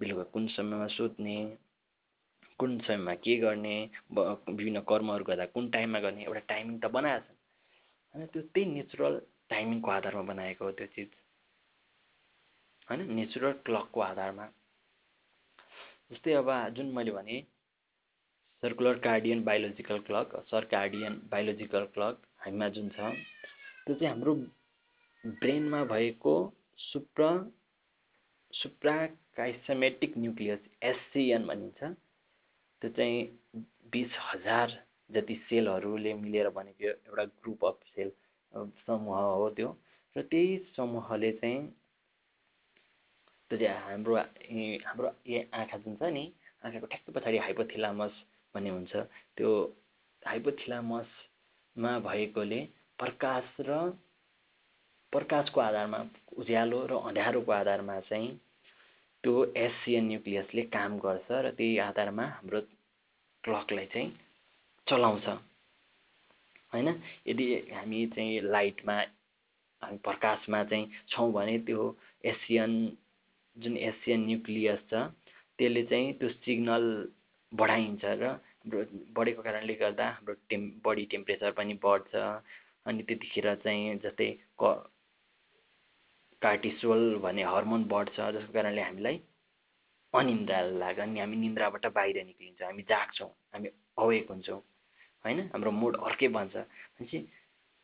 बेलुका 0.00 0.24
कुन 0.34 0.46
समयमा 0.52 0.86
सुत्ने 0.96 1.36
कुन 2.60 2.78
समयमा 2.86 3.14
के 3.24 3.36
गर्ने 3.36 3.76
विभिन्न 4.12 4.80
कर्महरू 4.90 5.24
गर्दा 5.24 5.46
कुन 5.56 5.70
टाइममा 5.70 6.00
गर्ने 6.00 6.22
एउटा 6.24 6.42
टाइमिङ 6.52 6.76
त 6.78 6.92
बनाएको 6.92 7.24
छ। 7.24 7.34
होइन 8.14 8.26
त्यो 8.32 8.42
त्यही 8.52 8.66
नेचुरल 8.72 9.14
टाइमिङको 9.50 9.90
आधारमा 9.90 10.22
बनाएको 10.32 10.64
हो 10.64 10.70
त्यो 10.78 10.86
चिज। 10.94 11.10
होइन? 12.88 13.00
नेचुरल 13.16 13.52
क्लकको 13.66 14.00
आधारमा। 14.02 14.46
जस्तै 16.10 16.32
अब 16.34 16.50
जुन 16.74 16.92
मैले 16.94 17.12
भने 17.12 17.36
circadian 19.04 19.42
biological 19.44 19.98
clock 20.06 20.36
circadian 20.50 21.20
biological 21.30 21.84
clock 21.94 22.22
हामीमा 22.44 22.68
जुन 22.76 22.88
छ 22.88 22.98
त्यो 23.86 23.94
चाहिँ 23.94 24.08
हाम्रो 24.08 24.34
ब्रेनमा 25.24 25.84
भएको 25.84 26.34
सुप्र 26.78 27.28
सुप्राकाइसमेटिक 28.52 30.16
न्युक्लियस 30.18 30.60
एससिएन 30.82 31.46
भनिन्छ। 31.46 31.80
त्यो 32.82 32.90
चाहिँ 32.90 33.18
बिस 33.92 34.12
हजार 34.24 34.72
जति 35.10 35.34
सेलहरूले 35.48 36.14
मिलेर 36.14 36.48
बनेको 36.50 36.84
एउटा 36.84 37.24
ग्रुप 37.24 37.64
अफ 37.64 37.78
सेल। 37.94 38.12
समूह 38.86 39.18
हो 39.18 39.48
त्यो। 39.56 39.68
र 40.16 40.22
त्यही 40.30 40.56
समूहले 40.76 41.32
चाहिँ 41.40 41.60
त्यो 43.50 43.68
हाम्रो 43.86 44.16
हाम्रो 44.86 45.08
आँखा 45.52 45.76
जुन 45.84 45.94
छ 45.96 46.02
नि 46.16 46.24
आँखाको 46.64 46.86
ठ्याक्कै 46.86 47.12
पछाडि 47.16 47.38
हाइपोथिलामस 47.38 48.14
भन्ने 48.54 48.70
हुन्छ। 48.70 48.92
त्यो 49.36 49.50
हाइपोथिलामसमा 50.22 51.92
भएकोले 52.06 52.60
प्रकाश 52.98 53.46
र 53.68 53.70
प्रकाशको 55.12 55.60
आधारमा 55.60 55.98
उज्यालो 56.36 56.78
र 56.90 56.92
अँध्यारोको 57.08 57.52
आधारमा 57.52 58.00
चाहिँ 58.08 58.30
त्यो 59.24 59.34
एससिएन 59.56 60.04
न्युक्लियसले 60.06 60.62
काम 60.74 60.98
गर्छ 61.04 61.28
र 61.30 61.50
त्यही 61.58 61.78
आधारमा 61.88 62.24
हाम्रो 62.36 62.60
क्लकलाई 63.44 63.86
चाहिँ 63.94 64.08
चलाउँछ। 64.86 65.26
होइन? 66.76 66.88
यदि 67.26 67.46
हामी 67.72 68.06
चाहिँ 68.14 68.40
लाइटमा 68.54 68.96
हामी 69.82 69.98
प्रकाशमा 70.04 70.62
चाहिँ 70.64 70.90
छौँ 71.08 71.30
भने 71.32 71.58
त्यो 71.66 71.84
एसियन 72.32 72.72
जुन 73.56 73.76
एसियन 73.90 74.26
न्युक्लियस 74.26 74.80
छ 74.90 75.06
त्यसले 75.58 75.82
चाहिँ 75.90 76.12
त्यो 76.18 76.28
सिग्नल 76.44 76.84
बढाइन्छ 77.52 78.04
र 78.04 78.24
हाम्रो 78.26 78.82
बढेको 79.16 79.42
कारणले 79.42 79.74
गर्दा 79.80 80.06
हाम्रो 80.10 80.34
टेम् 80.50 80.70
बडी 80.84 81.04
टेम्परेचर 81.12 81.50
पनि 81.58 81.74
बढ्छ। 81.84 82.14
अनि 82.86 83.02
त्यतिखेर 83.02 83.54
चाहिँ 83.64 83.98
जस्तै 84.04 84.28
क 84.62 84.74
कार्टिसोल 86.42 87.02
भन्ने 87.22 87.42
हर्मोन 87.42 87.84
बढ्छ 87.88 88.16
जसको 88.34 88.52
कारणले 88.52 88.82
हामीलाई 88.82 89.16
अनिन्द्रा 90.14 90.60
लाग्छ 90.82 91.00
अनि 91.00 91.20
हामी 91.20 91.36
निन्द्राबाट 91.36 91.86
बाहिर 91.96 92.24
निक्लिन्छौँ 92.24 92.68
हामी 92.68 92.82
जाग्छौँ 92.90 93.30
हामी 93.54 93.68
अवेक 93.98 94.30
हुन्छौँ। 94.30 94.60
होइन? 95.26 95.40
हाम्रो 95.52 95.70
मुड 95.80 95.96
अर्कै 96.08 96.28
बन्छ। 96.36 96.54
भनेपछि 96.56 97.18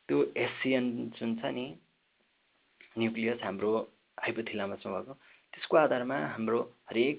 त्यो 0.09 0.19
एसियन 0.45 0.87
जुन 1.19 1.37
छ 1.41 1.53
नि 1.57 1.67
न्युक्लियस 2.99 3.39
हाम्रो 3.43 3.71
हाइपोथिलामसमा 4.23 4.99
भएको 4.99 5.15
त्यसको 5.53 5.77
आधारमा 5.77 6.17
हाम्रो 6.35 6.59
हरेक 6.91 7.17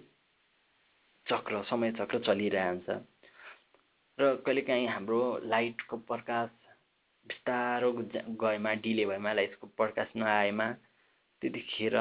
चक्र 1.27 1.63
समय 1.70 1.92
चक्र 2.00 2.20
चलिरहन्छ। 2.27 2.88
र 4.18 4.36
कहिलेकाहीँ 4.46 4.88
हाम्रो 4.88 5.22
लाइटको 5.46 5.98
प्रकाश 6.10 6.50
बिस्तारो 7.27 7.92
गएमा 8.44 8.74
डिले 8.84 9.06
भएमा 9.06 9.32
लाइटको 9.34 9.68
प्रकाश 9.80 10.12
नआएमा 10.15 10.68
त्यतिखेर 11.42 11.96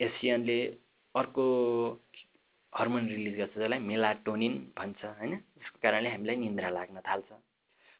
एसियनले 0.00 0.58
अर्को 1.14 1.44
हर्मोन 2.72 3.08
रिलिज 3.08 3.36
गर्छ 3.36 3.54
जसलाई 3.54 3.78
मेलाटोनिन 3.78 4.54
भन्छ 4.78 5.04
होइन? 5.04 5.32
जसको 5.60 5.78
कारणले 5.82 6.08
हामीलाई 6.10 6.36
निन्द्रा 6.36 6.68
लाग्न 6.70 7.00
थाल्छ। 7.08 7.30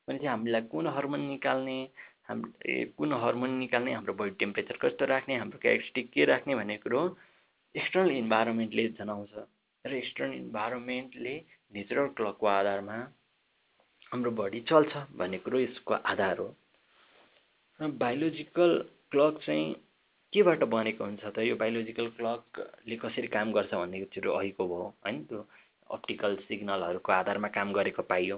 भनेपछि 0.09 0.27
हामीलाई 0.27 0.61
कुन 0.73 0.87
हर्मोन 0.97 1.21
निकाल्ने 1.29 1.79
हाम 2.29 2.43
कुन 2.99 3.13
हर्मोन 3.23 3.51
निकाल्ने 3.59 3.93
हाम्रो 3.95 4.15
बडी 4.15 4.31
टेम्परेचर 4.43 4.77
कस्तो 4.83 5.05
राख्ने 5.07 5.37
हाम्रो 5.37 5.59
क्यारेक्टरिस्टिक 5.63 6.11
के 6.13 6.25
राख्ने 6.25 6.55
भन्ने 6.55 6.77
कुरो 6.85 7.01
एक्सटर्नल 7.75 8.11
इन्भाइरोमेन्टले 8.17 8.89
जनाउँछ। 8.99 9.35
र 9.85 9.93
एक्सटर्नल 9.95 10.35
इन्भाइरोमेन्टले 10.35 11.35
नेचुरल 11.75 12.09
क्लकको 12.19 12.47
आधारमा 12.47 12.97
हाम्रो 14.13 14.31
बडी 14.41 14.61
चल्छ 14.71 14.93
भन्ने 15.19 15.39
कुरो 15.45 15.59
यसको 15.61 15.95
आधार 15.95 16.39
हो। 16.39 16.49
र 17.81 17.89
बायोलोजिकल 18.03 18.71
क्लक 19.11 19.39
चाहिँ 19.47 19.73
केबाट 20.33 20.63
बनेको 20.75 21.05
हुन्छ 21.05 21.25
त? 21.25 21.39
यो 21.39 21.57
बायोलोजिकल 21.57 22.07
क्लकले 22.19 22.97
कसरी 23.03 23.29
काम 23.37 23.53
गर्छ 23.53 23.75
भन्ने 23.75 24.01
कुरो 24.13 24.31
अघिको 24.33 24.65
भयो 24.69 24.87
होइन? 25.05 25.25
त्यो 25.25 25.41
अप्टिकल 25.91 26.37
सिग्नलहरूको 26.49 27.13
आधारमा 27.13 27.49
काम 27.57 27.73
गरेको 27.73 28.03
पाइयो। 28.13 28.37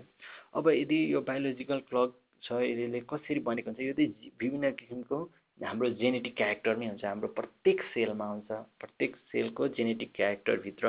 अब 0.55 0.69
यदि 0.69 0.99
यो 1.13 1.21
बायोलोजिकल 1.29 1.79
क्लक 1.91 2.21
छ 2.43 2.61
यसले 2.63 3.01
कसरी 3.11 3.41
बनेको 3.49 3.71
हुन्छ 3.71 3.81
यो 3.81 3.93
चाहिँ 3.93 4.31
विभिन्न 4.41 4.71
किसिमको 4.81 5.19
हाम्रो 5.61 5.89
जेनेटिक 6.01 6.35
क्यारेक्टरमै 6.37 6.87
हुन्छ। 6.87 7.05
हाम्रो 7.05 7.29
प्रत्येक 7.39 7.83
सेलमा 7.95 8.27
हुन्छ। 8.27 8.51
प्रत्येक 8.81 9.17
सेलको 9.31 9.69
जेनेटिक 9.79 10.11
क्यारेक्टरभित्र 10.15 10.87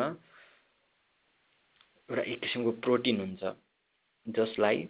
एउटा 2.10 2.24
एक 2.32 2.40
किसिमको 2.42 2.72
प्रोटिन 2.86 3.20
हुन्छ। 3.20 3.44
जसलाई 4.26 4.88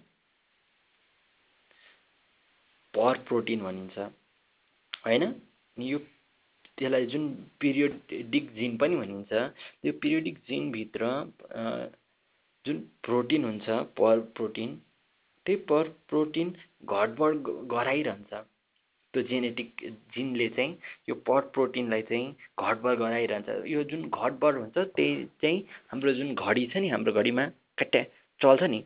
पर 2.93 3.17
प्रोटिन 3.27 3.59
भनिन्छ। 3.63 3.97
होइन? 5.05 5.23
यो 5.77 5.97
त्यसलाई 6.77 7.05
जुन 7.11 7.23
पिरियोडिक 7.59 8.51
जिन 8.55 8.77
पनि 8.77 8.95
भनिन्छ 8.95 9.31
त्यो 9.81 9.91
पिरियोडिक 10.01 10.37
जिनभित्र 10.47 11.01
जुन 12.65 12.79
प्रोटिन 13.03 13.43
हुन्छ 13.43 13.69
पर 13.99 14.19
प्रोटिन 14.35 14.75
त्यही 15.45 15.57
पर 15.69 15.87
प्रोटिन 16.09 16.51
घटबड 16.85 17.47
गराइरहन्छ। 17.71 18.33
त्यो 19.13 19.21
जेनेटिक 19.23 19.69
जिनले 20.15 20.47
चाहिँ 20.55 20.77
यो 21.09 21.15
पर 21.27 21.41
प्रोटिनलाई 21.55 22.01
चाहिँ 22.09 22.35
घटबड 22.59 22.97
गराइरहन्छ। 22.99 23.49
यो 23.67 23.83
जुन 23.91 24.01
घटबड 24.09 24.55
हुन्छ 24.57 24.77
त्यही 24.77 25.25
चाहिँ 25.41 25.59
हाम्रो 25.91 26.13
जुन 26.13 26.33
घडी 26.35 26.65
छ 26.67 26.77
नि 26.77 26.89
हाम्रो 26.89 27.13
घडीमा 27.13 27.45
कट्या 27.79 28.03
चल्छ 28.41 28.63
नि। 28.63 28.83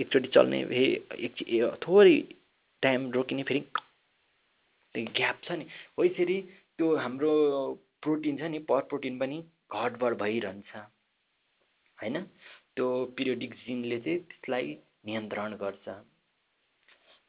एकचोटि 0.00 0.28
चल्ने 0.34 0.64
फेरि 0.64 1.62
थोरै 1.82 2.18
टाइम 2.82 3.10
रोकिने 3.12 3.42
फेरि 3.48 3.60
त्यो 4.94 5.04
ग्याप 5.16 5.40
छ 5.44 5.52
नि। 5.52 5.64
हो 5.98 6.04
यसरी 6.04 6.40
त्यो 6.76 6.94
हाम्रो 6.96 7.32
प्रोटिन 8.02 8.36
छ 8.38 8.52
नि 8.52 8.58
पर 8.68 8.80
प्रोटिन 8.92 9.18
पनि 9.18 9.42
घटबड 9.72 10.14
भइरहन्छ। 10.14 10.76
होइन? 11.98 12.22
त्यो 12.76 12.88
पिरियोडिक 13.16 13.54
जिनले 13.54 14.00
चाहिँ 14.00 14.18
त्यसलाई 14.18 14.76
नियन्त्रण 15.06 15.56
गर्छ। 15.56 15.88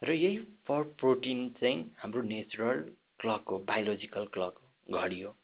र 0.02 0.12
यही 0.12 0.38
पर 0.68 0.84
प्रोटिन 0.84 1.50
चाहिँ 1.50 1.96
हाम्रो 1.98 2.22
नेचुरल 2.22 2.80
क्लक 3.20 3.50
हो 3.50 3.58
बायोलोजिकल 3.58 4.26
क्लक 4.26 4.62
हो 4.62 5.00
घडी 5.00 5.22
हो। 5.22 5.36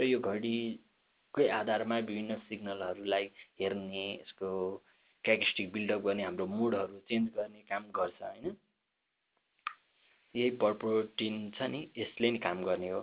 र 0.00 0.04
यो 0.04 0.18
घडीकै 0.20 1.48
आधारमा 1.48 1.98
विभिन्न 1.98 2.36
सिग्नलहरूलाई 2.38 3.24
हेर्ने 3.60 4.04
यसको 4.14 4.50
क्यारेक्टरिस्टिक 5.24 5.72
बिल्डअप 5.72 6.00
गर्ने 6.00 6.22
हाम्रो 6.22 6.46
मुडहरू 6.46 6.98
चेन्ज 6.98 7.28
गर्ने 7.36 7.60
काम 7.60 7.90
गर्छ 7.90 8.22
होइन? 8.22 8.56
यही 10.34 10.50
पर 10.50 10.72
प्रोटिन 10.72 11.50
छ 11.50 11.62
नि 11.62 11.80
यसले 11.98 12.30
नि 12.30 12.38
काम 12.38 12.64
गर्ने 12.64 12.88
हो। 12.88 13.00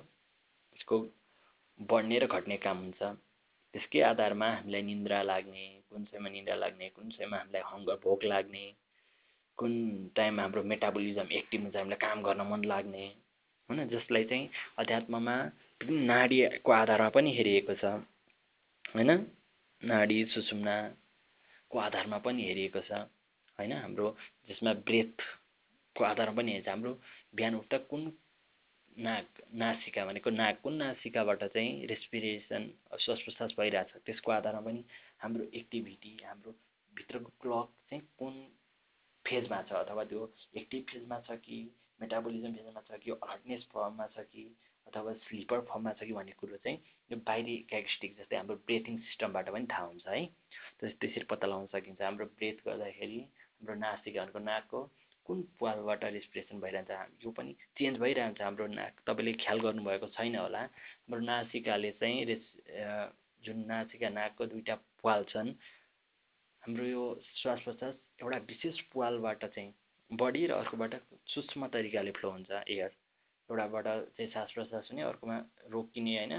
यसको 0.75 0.99
बढ्ने 1.79 2.19
र 2.19 2.27
घट्ने 2.27 2.57
काम 2.57 2.77
हुन्छ। 2.77 3.03
त्यसकै 3.73 4.01
आधारमा 4.01 4.47
हामीलाई 4.49 4.81
निन्द्रा 4.81 5.21
लाग्ने 5.23 5.65
कुन 5.89 6.03
चाहिँमा 6.05 6.29
निन्द्रा 6.29 6.55
लाग्ने 6.55 6.89
कुन 6.89 7.09
चाहिँमा 7.09 7.37
हामीलाई 7.37 7.63
हङ्गर 7.71 7.95
भोक 8.03 8.23
लाग्ने 8.23 8.63
कुन 9.57 9.73
टाइममा 10.15 10.41
हाम्रो 10.43 10.63
मेटाबोलिजम 10.63 11.27
एक्टिभ 11.31 11.61
हुन्छ 11.61 11.75
हामीलाई 11.75 12.01
काम 12.05 12.23
गर्न 12.23 12.41
मन 12.51 12.63
लाग्ने 12.65 13.05
होइन 13.69 13.87
जसलाई 13.89 14.23
चाहिँ 14.23 14.49
अध्यात्ममा 14.77 15.35
नाडीको 15.81 16.71
आधारमा 16.71 17.09
पनि 17.09 17.31
हेरिएको 17.37 17.73
छ 17.75 17.85
होइन? 18.93 19.11
नाडी 19.81 20.17
सुषुम्नाको 20.25 21.79
आधारमा 21.79 22.17
पनि 22.25 22.43
हेरिएको 22.43 22.81
छ 22.81 22.91
होइन? 23.57 23.71
हाम्रो 23.73 24.07
जसमा 24.49 24.73
ब्रेथको 24.87 26.03
आधारमा 26.03 26.35
पनि 26.37 26.51
हेर्छ 26.51 26.67
हाम्रो 26.67 26.91
बिहान 27.35 27.55
उठ्दा 27.55 27.77
कुन 27.89 28.01
नाक 28.97 29.41
नासिका 29.53 30.05
भनेको 30.05 30.29
नाक 30.29 30.59
कुन 30.63 30.73
नासिकाबाट 30.77 31.43
चाहिँ 31.43 31.85
रेस्पिरेसन 31.87 32.69
श्वास 32.99 33.21
प्रश्वास 33.25 33.53
भइरहेछ? 33.59 33.91
त्यसको 34.05 34.31
आधारमा 34.31 34.61
पनि 34.61 34.83
हाम्रो 35.21 35.43
एक्टिभिटी 35.59 36.17
हाम्रो 36.25 36.51
भित्रको 36.93 37.31
क्लक 37.41 37.69
चाहिँ 37.89 38.03
कुन 38.19 38.33
फेजमा 39.25 39.61
छ? 39.61 39.71
अथवा 39.73 40.03
त्यो 40.03 40.29
एक्टिभ 40.57 40.83
फेजमा 40.91 41.19
छ 41.27 41.37
कि 41.45 41.57
मेटाबोलिजम 42.01 42.53
फेजमा 42.53 42.81
छ 42.87 42.99
कि 43.03 43.11
अलर्टनेस 43.11 43.67
फर्ममा 43.73 44.07
छ 44.15 44.25
कि 44.31 44.43
अथवा 44.87 45.13
स्लिपर 45.25 45.59
फर्ममा 45.69 45.93
छ 45.93 46.03
कि 46.03 46.13
भन्ने 46.13 46.31
कुरो 46.37 46.57
चाहिँ 46.63 46.77
यो 47.11 47.17
बाहिरी 47.27 47.55
क्यारेक्टरिस्टिक 47.69 48.17
जस्तै 48.17 48.35
हाम्रो 48.37 48.55
ब्रेथिङ 48.67 48.97
सिस्टमबाट 49.09 49.49
पनि 49.49 49.67
थाहा 49.71 49.85
हुन्छ 49.85 50.07
है। 50.07 50.25
त्यसरी 50.79 51.23
पत्ता 51.29 51.47
लगाउन 51.47 51.65
सकिन्छ। 51.73 52.01
हाम्रो 52.01 52.25
ब्रेथ 52.37 52.57
गर्दाखेरि 52.67 53.19
हाम्रो 53.19 53.75
नासिका 53.79 54.21
भनेको 54.21 54.39
नाकको 54.39 54.79
कुन 55.25 55.41
पालबाट 55.59 56.03
रेस्पिरेसन 56.13 56.59
भइरहन्छ 56.59 56.91
यो 57.23 57.31
पनि 57.37 57.55
चेन्ज 57.77 57.99
भइरहन्छ 57.99 58.41
हाम्रो 58.41 58.67
नाक 58.67 58.93
तपाईँले 59.07 59.33
ख्याल 59.43 59.59
गर्नुभएको 59.65 60.07
छैन 60.15 60.35
होला। 60.35 60.61
हाम्रो 60.61 61.21
नासिकाले 61.25 61.91
चाहिँ 61.99 62.25
रेस 62.25 62.43
जुन 63.43 63.57
नासिका 63.67 64.09
नाकको 64.09 64.45
दुईवटा 64.45 64.75
पाल 65.03 65.23
छन् 65.31 65.49
हाम्रो 66.63 66.85
यो 66.85 67.03
श्वास 67.41 67.59
प्रश्वास 67.63 67.95
एउटा 68.21 68.37
विशेष 68.49 68.79
पालबाट 68.95 69.45
चाहिँ 69.45 69.73
बढी 70.11 70.45
र 70.47 70.51
अर्कोबाट 70.53 70.93
सूक्ष्म 71.33 71.67
तरिकाले 71.73 72.11
फ्लो 72.19 72.29
हुन्छ 72.31 72.51
एयर। 72.67 72.91
एउटाबाट 73.49 73.87
चाहिँ 74.17 74.29
श्वास 74.31 74.51
प्रश्वास 74.55 74.89
हुने 74.91 75.01
अर्कोमा 75.03 75.37
रोकिने 75.71 76.17
होइन? 76.17 76.33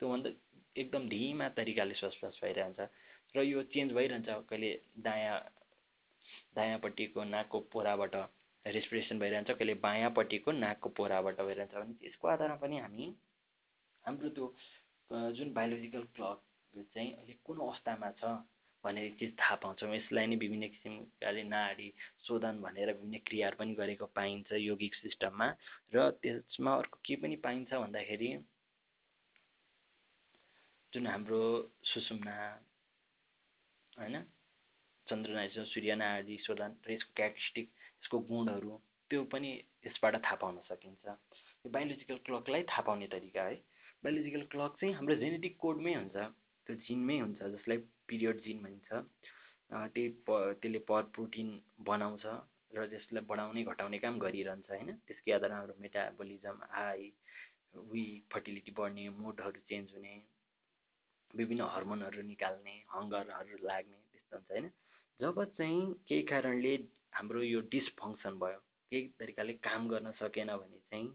त्योभन्दा 0.00 0.30
एकदम 0.76 1.08
धिमा 1.08 1.48
तरिकाले 1.56 1.94
श्वास 1.94 2.14
प्रश्वास 2.20 2.40
भइरहन्छ। 2.44 2.80
र 3.34 3.42
यो 3.42 3.62
चेन्ज 3.72 3.92
भइरहन्छ 3.92 4.28
कहिले 4.50 4.70
दायाँ 5.04 5.38
दायाँपट्टिको 6.56 7.24
नाकको 7.34 7.60
पोराबाट 7.72 8.14
रेस्पिरेसन 8.64 9.18
भइरहन्छ 9.18 9.50
कहिले 9.50 9.74
बायाँपट्टिको 9.86 10.52
नाकको 10.52 10.88
पोराबाट 10.98 11.40
भइरहन्छ 11.40 11.74
भने 11.74 11.94
त्यसको 12.02 12.28
आधारमा 12.28 12.56
पनि 12.64 12.78
हामी 12.78 13.06
हाम्रो 14.04 14.28
त्यो 14.36 14.46
जुन 15.36 15.52
बायोलोजिकल 15.54 16.04
क्लक 16.16 16.38
चाहिँ 16.74 17.10
अहिले 17.12 17.34
कुन 17.44 17.58
अवस्थामा 17.60 18.10
छ 18.20 18.36
भन्ने 18.84 19.08
चिज 19.18 19.32
थाहा 19.40 19.54
पाउँछौँ। 19.62 19.94
यसलाई 19.94 20.26
नै 20.26 20.36
विभिन्न 20.36 20.66
किसिमकाले 20.72 21.42
नाडी 21.42 21.88
शोधन 22.26 22.60
भनेर 22.62 22.92
विभिन्न 22.92 23.18
क्रियाहरू 23.26 23.56
पनि 23.58 23.74
गरेको 23.74 24.06
पाइन्छ 24.18 24.52
यौगिक 24.52 24.94
सिस्टममा। 24.94 25.48
र 25.94 26.10
त्यसमा 26.22 26.74
अर्को 26.74 26.98
के 27.06 27.16
पनि 27.22 27.36
पाइन्छ 27.46 27.72
भन्दाखेरि 27.74 28.30
जुन 30.92 31.06
हाम्रो 31.06 31.42
सुषुम्ना 31.92 32.36
होइन 33.98 34.16
चन्द्रनाइज 35.08 35.58
सूर्यना 35.72 36.06
आदि 36.16 36.36
शोधन 36.46 36.76
र 36.86 36.92
यसको 36.92 37.12
क्यारेक्टरिस्टिक 37.16 37.66
यसको 38.02 38.18
गुणहरू 38.30 38.78
त्यो 39.10 39.22
पनि 39.32 39.50
यसबाट 39.86 40.14
थाहा 40.24 40.36
पाउन 40.42 40.58
सकिन्छ। 40.68 41.06
यो 41.64 41.70
बायोलोजिकल 41.70 42.18
क्लकलाई 42.26 42.62
थाहा 42.70 42.82
पाउने 42.88 43.06
तरिका 43.14 43.42
है। 43.42 43.56
बायोलोजिकल 44.04 44.42
क्लक 44.52 44.76
चाहिँ 44.80 44.94
हाम्रो 44.94 45.14
जेनेटिक 45.22 45.56
कोडमै 45.58 45.94
हुन्छ। 45.94 46.16
त्यो 46.66 46.74
जिनमै 46.86 47.18
हुन्छ 47.20 47.40
जसलाई 47.54 47.78
पिरियड 48.08 48.40
जिन 48.46 48.62
भनिन्छ। 48.62 48.90
त्यही 49.70 50.08
प 50.26 50.28
त्यसले 50.62 50.78
पर 50.90 51.02
प्रोटिन 51.14 51.48
बनाउँछ 51.86 52.24
र 52.74 52.86
त्यसलाई 52.90 53.24
बढाउने 53.30 53.62
घटाउने 53.70 53.98
काम 53.98 54.18
गरिरहन्छ 54.18 54.70
होइन? 54.70 54.90
त्यसकै 55.06 55.32
आधारमा 55.32 55.58
हाम्रो 55.58 55.74
मेटाबोलिजम 55.84 56.58
हाई 56.70 57.12
विक 57.92 58.24
फर्टिलिटी 58.32 58.72
बढ्ने 58.78 59.08
मुडहरू 59.22 59.60
चेन्ज 59.70 59.94
हुने 59.94 60.14
विभिन्न 61.34 61.62
हर्मोनहरू 61.74 62.22
निकाल्ने 62.32 62.74
हङ्गरहरू 62.94 63.56
लाग्ने 63.70 63.98
त्यस्तो 64.12 64.36
हुन्छ 64.36 64.50
होइन? 64.50 64.66
जब 65.20 65.42
चाहिँ 65.58 65.92
केही 66.08 66.22
कारणले 66.22 66.74
हाम्रो 67.14 67.42
यो 67.42 67.60
डिसफङ्सन 67.72 68.38
भयो 68.38 68.58
केही 68.92 69.08
तरिकाले 69.20 69.52
काम 69.64 69.88
गर्न 69.88 70.10
सकेन 70.12 70.50
भने 70.56 70.78
चाहिँ 70.90 71.08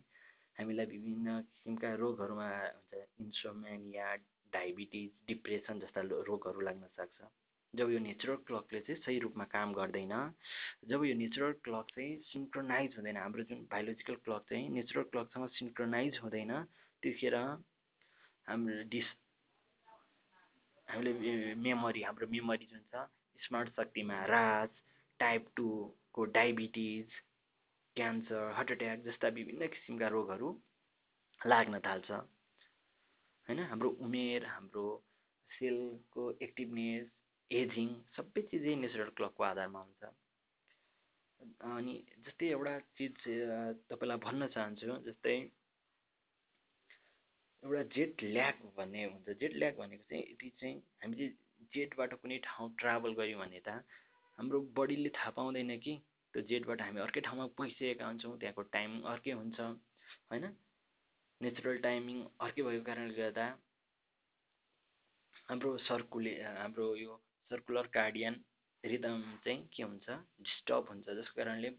हामीलाई 0.59 0.85
विभिन्न 0.85 1.39
किसिमका 1.41 1.93
रोगहरूमा 1.95 2.47
हुन्छ 2.47 3.05
इन्सोमेनिया 3.21 4.07
डायबिटिज 4.53 5.09
डिप्रेसन 5.27 5.79
जस्ता 5.79 6.01
रोगहरू 6.27 6.59
लाग्न 6.59 6.87
सक्छ। 6.97 7.29
जब 7.73 7.91
यो 7.91 7.99
नेचुरल 7.99 8.35
क्लकले 8.47 8.79
चाहिँ 8.79 9.01
सही 9.01 9.19
रूपमा 9.19 9.45
काम 9.47 9.73
गर्दैन 9.73 10.13
जब 10.89 11.05
यो 11.05 11.13
नेचुरल 11.15 11.53
क्लक 11.63 11.85
चाहिँ 11.95 12.17
सिन्क्रोनाइज 12.25 12.95
हुँदैन 12.97 13.17
हाम्रो 13.17 13.43
जुन 13.43 13.63
बायोलोजिकल 13.71 14.15
क्लक 14.25 14.45
चाहिँ 14.49 14.69
नेचुरल 14.69 15.03
क्लकसँग 15.11 15.49
सिन्क्रोनाइज 15.55 16.19
हुँदैन 16.23 16.51
त्यतिखेर 17.03 17.35
हाम्रो 18.47 18.83
डिस 18.89 19.15
हामीले 20.87 21.55
मेमोरी 21.55 22.01
हाम्रो 22.01 22.27
मेमोरी 22.27 22.65
जुन 22.65 22.83
छ 22.91 23.07
स्मरण 23.41 23.69
शक्तिमा 23.77 24.17
ह्रास 24.23 24.69
टाइप 25.19 25.47
टूको 25.55 26.25
डायबिटिज 26.37 27.07
क्यान्सर 27.95 28.51
हार्ट 28.55 28.71
एट्याक 28.71 28.99
जस्ता 29.05 29.27
विभिन्न 29.37 29.67
किसिमका 29.67 30.07
रोगहरू 30.07 30.49
लाग्न 31.41 31.79
थाल्छ। 31.85 32.11
होइन? 32.11 33.59
हाम्रो 33.71 33.89
उमेर 34.05 34.45
हाम्रो 34.45 34.85
सेलको 35.49 36.23
एक्टिभनेस 36.41 37.07
एजिङ 37.51 37.87
सबै 38.17 38.41
चिजै 38.51 38.75
नेचुरल 38.81 39.09
क्लकको 39.17 39.43
आधारमा 39.43 39.79
हुन्छ। 39.79 40.03
अनि 41.71 41.93
जस्तै 42.25 42.47
एउटा 42.47 42.75
चिज 42.97 43.15
तपाईँलाई 43.89 44.19
भन्न 44.25 44.47
चाहन्छु 44.55 44.97
जस्तै 45.07 45.35
एउटा 47.63 47.83
जेट 47.95 48.23
ल्याग 48.23 48.55
भन्ने 48.77 49.03
हुन्छ। 49.05 49.37
जेट 49.41 49.53
ल्याग 49.55 49.73
भनेको 49.77 50.03
चाहिँ 50.09 50.23
यदि 50.23 50.49
चाहिँ 50.59 50.77
हामी 51.01 51.15
चाहिँ 51.17 51.33
जेटबाट 51.73 52.13
कुनै 52.21 52.37
ठाउँ 52.43 52.69
ट्राभल 52.77 53.13
गऱ्यौँ 53.15 53.39
भने 53.39 53.59
त 53.59 53.81
हाम्रो 54.39 54.59
बडीले 54.75 55.09
थाहा 55.09 55.31
पाउँदैन 55.31 55.77
कि 55.79 55.93
त्यो 56.33 56.41
जेटबाट 56.49 56.81
हामी 56.81 56.99
अर्कै 57.01 57.21
ठाउँमा 57.21 57.45
पुगिसकेका 57.57 58.05
हुन्छौँ 58.07 58.37
त्यहाँको 58.39 58.61
टाइम 58.71 58.91
अर्कै 59.11 59.31
हुन्छ 59.31 59.59
होइन? 59.59 60.45
नेचुरल 61.41 61.77
टाइमिङ 61.83 62.17
अर्कै 62.39 62.61
भएको 62.63 62.83
कारणले 62.85 63.15
गर्दा 63.15 63.45
हाम्रो 65.49 65.69
सर्कुले 65.87 66.33
हाम्रो 66.57 66.85
यो 66.95 67.15
सर्कुलर 67.51 67.87
कार्डियन 67.93 68.35
रिदम 68.83 69.21
चाहिँ 69.43 69.59
के 69.73 69.83
हुन्छ? 69.83 70.07
डिस्टर्ब 70.41 70.89
हुन्छ 70.89 71.07
जसको 71.11 71.35
कारणले 71.37 71.69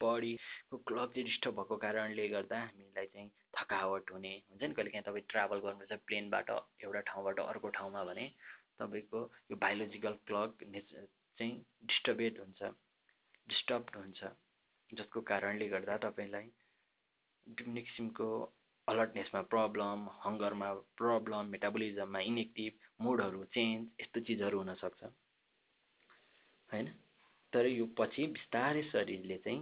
बडीको 0.00 0.76
क्लक 0.88 1.08
चाहिँ 1.12 1.24
डिस्टर्ब 1.24 1.54
भएको 1.56 1.76
कारणले 1.84 2.28
गर्दा 2.28 2.58
हामीलाई 2.60 3.06
चाहिँ 3.06 3.28
थकावट 3.54 4.12
हुने 4.12 4.32
हुन्छ 4.50 4.62
नि? 4.62 4.74
कहिले 4.74 4.90
काहीँ 4.90 5.04
तपाईँ 5.04 5.26
ट्राभल 5.28 5.58
गर्नुहुन्छ 5.64 6.00
प्लेनबाट 6.06 6.50
एउटा 6.82 7.00
ठाउँबाट 7.10 7.40
अर्को 7.40 7.68
ठाउँमा 7.78 8.04
भने 8.04 8.26
तपाईँको 8.80 9.20
यो 9.50 9.56
बायोलोजिकल 9.56 10.18
क्लक 10.26 10.64
चाहिँ 11.38 11.54
डिस्टर्बेड 11.84 12.38
हुन्छ 12.38 12.74
डिस्टर्ब 13.48 13.96
हुन्छ 13.96 14.30
जसको 14.92 15.20
कारणले 15.28 15.68
गर्दा 15.68 15.96
तपाईँलाई 15.98 16.50
विभिन्न 17.46 17.80
किसिमको 17.80 18.28
अलर्टनेसमा 18.88 19.40
प्रब्लम 19.52 20.08
हङ्गरमा 20.24 20.72
प्रब्लम 20.96 21.46
मेटाबोलिजममा 21.46 22.20
इनेक्टिभ 22.20 22.72
मुडहरू 23.00 23.44
चेन्ज 23.54 24.00
यस्तो 24.00 24.20
चिजहरू 24.20 24.58
हुनसक्छ 24.58 25.02
होइन? 26.70 26.86
तर 27.52 27.66
यो 27.66 27.86
पछि 27.98 28.26
बिस्तारै 28.26 28.82
शरीरले 28.82 29.38
चाहिँ 29.38 29.60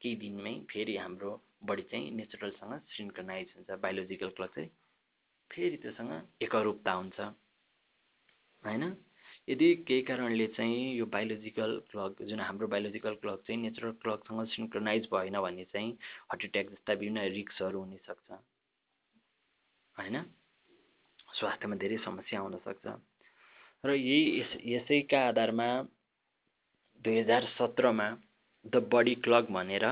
केही 0.00 0.16
दिनमै 0.16 0.54
फेरि 0.70 0.96
हाम्रो 0.96 1.32
बडी 1.64 1.82
चाहिँ 1.82 2.10
नेचुरलसँग 2.10 2.74
सिन्क्रोनाइज 2.90 3.52
हुन्छ 3.56 3.78
बायोलोजिकल 3.80 4.30
क्लक 4.30 4.54
चाहिँ। 4.54 4.70
फेरि 5.50 5.76
त्योसँग 5.76 6.12
एकरूपता 6.42 6.92
हुन्छ। 6.92 7.20
होइन? 8.64 8.94
यदि 9.48 9.74
केही 9.88 10.02
कारणले 10.02 10.46
चाहिँ 10.46 10.94
यो 10.96 11.06
बायोलोजिकल 11.06 11.70
क्लक 11.90 12.22
जुन 12.22 12.40
हाम्रो 12.40 12.66
बायोलोजिकल 12.68 13.14
क्लक 13.14 13.42
चाहिँ 13.46 13.60
नेचुरल 13.60 13.92
क्लकसँग 14.02 14.46
सिन्क्रोनाइज 14.46 15.08
भएन 15.12 15.40
भने 15.40 15.64
चाहिँ 15.64 15.92
हार्ट 16.28 16.44
एट्याक 16.44 16.66
जस्ता 16.70 16.92
विभिन्न 16.92 17.24
रिक्सहरू 17.32 17.80
हुनसक्छ। 17.80 18.30
होइन? 19.96 20.22
स्वास्थ्यमा 21.34 21.76
धेरै 21.76 21.96
समस्या 22.04 22.40
आउनसक्छ 22.40 22.86
र 23.84 23.94
यही 23.94 24.40
यस 24.40 24.52
यसैका 24.66 25.20
आधारमा 25.28 25.68
दुई 27.04 27.18
हजार 27.18 27.44
सत्रमा 27.58 28.08
द 28.64 28.88
बडी 28.92 29.14
क्लक 29.24 29.50
भनेर 29.50 29.86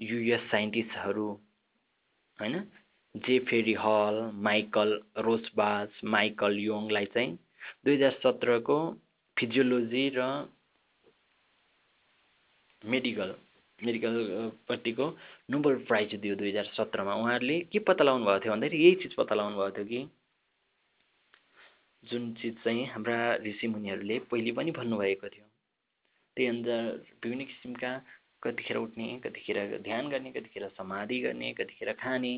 युएस 0.00 0.50
साइन्टिस्टहरू 0.50 1.28
होइन? 2.38 2.56
जे 3.14 3.38
फेरी 3.48 3.72
हल 3.74 4.20
माइकल 4.46 5.00
रोसबास 5.18 6.00
माइकल 6.04 6.58
योङलाई 6.58 7.06
चाहिँ 7.14 7.38
दुई 7.84 7.94
हजार 7.94 8.12
सत्रको 8.22 8.78
फिजियोलोजी 9.36 10.04
र 10.16 10.20
मेडिकल 12.82 13.34
मेडिकलपट्टिको 13.78 15.06
नोबल 15.50 15.74
प्राइज 15.88 16.14
दियो 16.22 16.34
दुई 16.36 16.48
हजार 16.50 16.64
सत्रमा। 16.76 17.14
उहाँहरूले 17.14 17.58
के 17.72 17.78
पत्ता 17.88 18.04
लगाउनु 18.04 18.24
भएको 18.24 18.40
थियो 18.44 18.52
भन्दाखेरि 18.52 18.84
यही 18.84 18.94
चिज 19.02 19.14
पत्ता 19.14 19.34
लगाउनु 19.34 19.56
भएको 19.58 19.76
थियो 19.76 19.86
कि 19.86 20.00
जुन 22.10 22.32
चिज 22.40 22.54
चाहिँ 22.64 22.86
हाम्रा 22.86 23.18
ऋषिमुनिहरूले 23.44 24.18
पहिले 24.30 24.52
पनि 24.58 24.70
भन्नुभएको 24.78 25.28
थियो। 25.28 25.46
त्यही 26.36 26.48
अनुसार 26.48 26.82
विभिन्न 27.24 27.44
किसिमका 27.44 27.92
कतिखेर 28.42 28.76
उठ्ने 28.76 29.06
कतिखेर 29.24 29.58
ध्यान 29.82 30.08
गर्ने 30.08 30.30
कतिखेर 30.32 30.68
समाधि 30.78 31.18
गर्ने 31.20 31.52
कतिखेर 31.58 31.92
खाने 32.02 32.32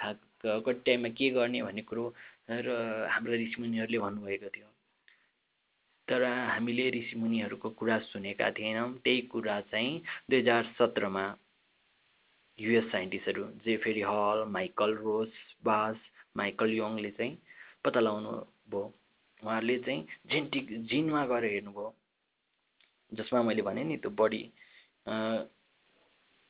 खा 0.00 0.12
कति 0.44 0.80
टाइममा 0.86 1.08
के 1.18 1.30
गर्ने 1.36 1.62
भन्ने 1.62 1.82
कुरो 1.90 2.04
र 2.50 2.68
हाम्रा 3.10 3.34
ऋषिमुनिहरूले 3.44 3.98
भन्नुभएको 3.98 4.48
थियो। 4.56 4.68
तर 6.08 6.22
हामीले 6.24 6.90
ऋषिमुनिहरूको 6.90 7.70
कुरा 7.78 7.98
सुनेका 7.98 8.50
थिएनौँ। 8.58 8.92
त्यही 9.04 9.20
कुरा 9.32 9.60
चाहिँ 9.72 10.02
दुई 10.30 10.38
हजार 10.38 10.64
सत्रमा 10.78 11.24
युएस 12.58 12.84
साइन्टिस्टहरू 12.92 13.44
जेफेरी 13.64 14.00
हल 14.00 14.44
माइकल 14.48 14.94
रोस 14.96 15.32
बास 15.64 15.96
माइकल 16.36 16.72
योङले 16.74 17.10
चाहिँ 17.18 17.36
पत्ता 17.84 18.00
लगाउनु 18.00 18.30
भयो 18.70 18.84
उहाँहरूले 19.42 19.78
चाहिँ 19.78 20.06
जेनेटिक 20.30 20.70
जिनमा 20.90 21.24
गएर 21.26 21.44
हेर्नुभयो। 21.44 21.94
जसमा 23.12 23.42
मैले 23.42 23.62
भने 23.62 23.84
नि 23.84 23.96
त्यो 23.96 24.10
बडी 24.10 24.42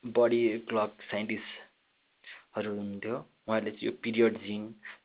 बडी 0.04 0.42
क्लक 0.68 1.02
साइन्टिस्टहरू 1.10 2.70
हुनुहुन्थ्यो। 2.70 3.16
उहाँहरूले 3.48 3.70
चाहिँ 3.70 3.86
यो 3.86 3.92
पिरियड 4.02 4.38
जिन 4.46 4.62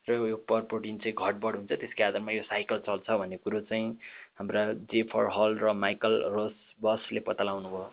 र 0.08 0.12
यो 0.28 0.36
पर 0.48 0.60
प्रोटिन 0.70 0.98
चाहिँ 0.98 1.14
घटबड 1.14 1.56
हुन्छ। 1.56 1.72
त्यसकै 1.72 2.04
आधारमा 2.04 2.32
यो 2.32 2.42
साइकल 2.42 2.78
चल्छ 2.86 3.10
भन्ने 3.10 3.36
कुरो 3.44 3.60
चाहिँ 3.70 3.88
हाम्रा 4.38 4.62
जेफर 4.90 5.28
हल 5.30 5.58
र 5.58 5.72
माइकल 5.78 6.22
रोस 6.30 6.54
बसले 6.80 7.20
पत्ता 7.22 7.44
लगाउनु 7.44 7.68
भयो 7.68 7.88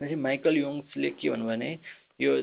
त्यसपछि 0.00 0.14
माइकल 0.18 0.56
योङ्सले 0.58 1.10
के 1.12 1.30
भन्नु 1.30 1.46
भने 1.46 1.70
यो 2.20 2.36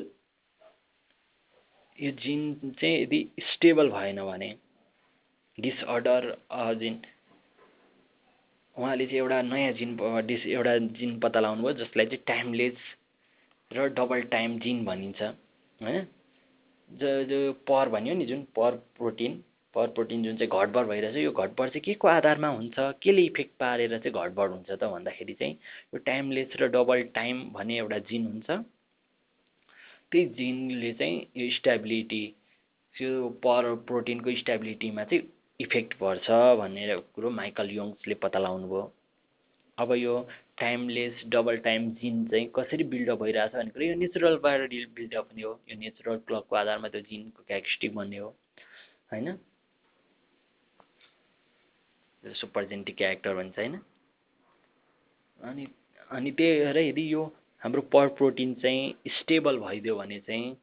यो 1.98 2.10
जिन 2.18 2.72
चाहिँ 2.72 2.96
यदि 2.96 3.20
स्टेबल 3.44 3.88
भएन 3.90 4.22
भने 4.24 4.50
डिसअर्डर 5.58 6.30
जिन 6.76 7.00
उहाँले 8.76 9.06
चाहिँ 9.06 9.18
एउटा 9.18 9.40
नयाँ 9.44 9.72
जिन 9.74 9.96
डिस 10.26 10.46
एउटा 10.48 10.76
जिन 10.94 11.18
पत्ता 11.20 11.40
लगाउनु 11.40 11.62
भयो 11.62 11.72
जसलाई 11.76 12.06
चाहिँ 12.06 12.24
टाइमलेस 12.26 12.78
र 13.70 13.88
डबल 13.94 14.22
टाइम 14.30 14.58
जिन 14.58 14.84
भनिन्छ 14.84 15.22
होइन 15.22 16.06
जो 16.90 17.22
जो 17.24 17.52
पर 17.66 17.88
भन्यो 17.88 18.14
नि 18.14 18.26
जुन 18.26 18.42
पर 18.56 18.76
प्रोटिन 18.96 19.42
पर 19.78 19.88
प्रोटिन 19.98 20.22
जुन 20.24 20.36
चाहिँ 20.36 20.50
घटबड 20.60 20.88
भइरहेछ 20.88 21.16
यो 21.16 21.32
घटबड 21.32 21.68
चाहिँ 21.68 21.82
के 21.84 21.94
को 21.94 22.08
आधारमा 22.08 22.48
हुन्छ? 22.48 22.74
केले 23.02 23.22
इफेक्ट 23.22 23.52
पारेर 23.60 23.98
चाहिँ 23.98 24.12
घटबड 24.14 24.50
हुन्छ 24.50 24.70
त 24.70 24.84
भन्दाखेरि 24.94 25.34
चाहिँ 25.34 25.54
यो 25.94 25.98
टाइमलेस 26.06 26.56
र 26.60 26.68
डबल 26.74 27.02
टाइम 27.14 27.42
भन्ने 27.54 27.78
एउटा 27.78 27.98
जिन 28.10 28.26
हुन्छ। 28.26 28.50
त्यही 30.12 30.26
जिनले 30.36 30.92
चाहिँ 30.98 31.16
यो 31.36 31.50
स्टेबिलिटी 31.54 32.24
त्यो 32.96 33.28
पर 33.44 33.74
प्रोटिनको 33.88 34.34
स्टेबिलिटीमा 34.36 35.04
चाहिँ 35.04 35.22
इफेक्ट 35.60 35.94
पर्छ 36.00 36.30
भन्ने 36.58 36.96
कुरो 37.14 37.30
माइकल 37.30 37.70
योङ्सले 37.70 38.14
पत्ता 38.22 38.38
लगाउनु 38.38 38.68
भयो 38.68 38.84
अब 39.78 39.92
यो 39.94 40.14
टाइमलेस 40.58 41.22
डबल 41.32 41.56
टाइम 41.66 41.90
जिन 42.00 42.24
चाहिँ 42.28 42.46
कसरी 42.56 42.84
बिल्डअप 42.94 43.22
भइरहेछ 43.22 43.52
भन्ने 43.54 43.70
कुरो 43.70 43.84
यो 43.84 43.94
नेचुरलबाट 43.94 44.60
बिल्डअप 44.96 45.28
हुने 45.32 45.42
हो। 45.42 45.52
यो 45.70 45.78
नेचुरल 45.78 46.16
क्लकको 46.26 46.56
आधारमा 46.56 46.88
त्यो 46.88 47.00
जिनको 47.00 47.42
क्यारेक्टरिस्टिक 47.46 47.94
बन्ने 47.94 48.18
हो। 48.18 48.28
होइन? 49.12 49.28
सुपर 52.24 52.64
जेनेटिक 52.68 52.96
क्यारेक्टर 52.96 53.34
भन्छ 53.34 53.58
होइन? 53.58 53.74
अनि 55.40 55.66
अनि 56.10 56.30
त्यही 56.38 56.60
भएर 56.60 56.78
यदि 56.78 57.12
यो 57.12 57.24
हाम्रो 57.62 57.82
पर 57.92 58.08
प्रोटिन 58.18 58.54
चाहिँ 58.62 59.10
स्टेबल 59.18 59.58
भइदियो 59.58 59.96
भने 59.96 60.18
चाहिँ 60.20 60.56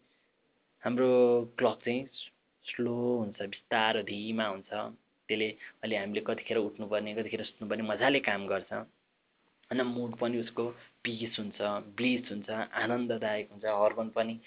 हाम्रो 0.83 1.09
क्लक 1.57 1.79
चाहिँ 1.85 2.05
स्लो 2.65 2.95
हुन्छ 3.17 3.41
बिस्तारो 3.41 4.01
धिमा 4.03 4.45
हुन्छ। 4.47 4.69
त्यसले 5.29 5.49
अहिले 5.49 5.97
हामीले 5.97 6.21
कतिखेर 6.27 6.57
उठ्नुपर्ने 6.57 7.13
कतिखेर 7.15 7.43
सुत्नुपर्ने 7.43 7.83
मजाले 7.83 8.19
काम 8.19 8.47
गर्छ। 8.47 8.71
होइन 8.73 9.81
मुड 9.87 10.15
पनि 10.19 10.37
उसको 10.39 10.63
पिस 11.03 11.39
हुन्छ 11.39 11.57
ब्लिस 11.97 12.31
हुन्छ 12.31 12.49
आनन्ददायक 12.83 13.51
हुन्छ 13.51 13.65
हर्मोन 13.65 14.09
पनि 14.17 14.39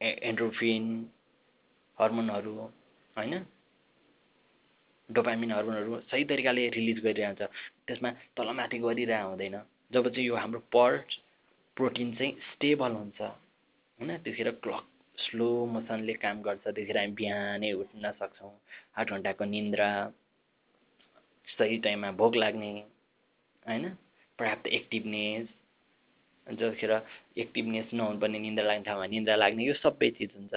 एन्ड्रोफिन 0.00 0.84
हर्मोनहरू 1.98 2.54
होइन? 2.56 3.34
डोपामिन 5.08 5.52
हर्मोनहरू 5.52 6.00
सही 6.10 6.24
तरिकाले 6.30 6.68
रिलिज 6.76 6.98
गरिरहन्छ। 7.04 7.42
त्यसमा 7.86 8.10
तलमाथि 8.36 8.78
गरिरहेको 8.78 9.28
हुँदैन। 9.28 9.56
जब 9.92 10.08
चाहिँ 10.08 10.26
यो 10.26 10.36
हाम्रो 10.36 10.60
पर 10.74 10.96
प्रोटिन 11.76 12.12
चाहिँ 12.14 12.32
स्टेबल 12.52 12.92
हुन्छ 12.92 13.20
होइन 13.20 14.10
त्यतिखेर 14.16 14.50
क्लक 14.64 14.84
स्लो 15.18 15.48
मोसनले 15.66 16.14
काम 16.24 16.42
गर्छ। 16.42 16.62
त्यतिखेर 16.64 16.98
हामी 16.98 17.12
बिहानै 17.20 17.72
उठ्न 17.82 18.10
सक्छौँ। 18.20 18.52
आठ 18.98 19.10
घन्टाको 19.10 19.44
निन्द्रा 19.44 19.88
सही 21.48 21.76
टाइममा 21.84 22.10
भोक 22.20 22.36
लाग्ने 22.36 22.70
होइन? 23.66 23.84
पर्याप्त 24.38 24.66
एक्टिभनेस 24.78 25.46
जतिखेर 26.46 26.92
एक्टिभनेस 27.42 27.90
नहुनुपर्ने 27.92 28.38
निन्द्रा 28.38 28.66
लाग्ने 28.66 28.84
ठाउँमा 28.84 29.06
निन्द्रा 29.06 29.36
लाग्ने 29.36 29.64
यो 29.64 29.74
सबै 29.74 30.10
चिज 30.18 30.30
हुन्छ। 30.36 30.54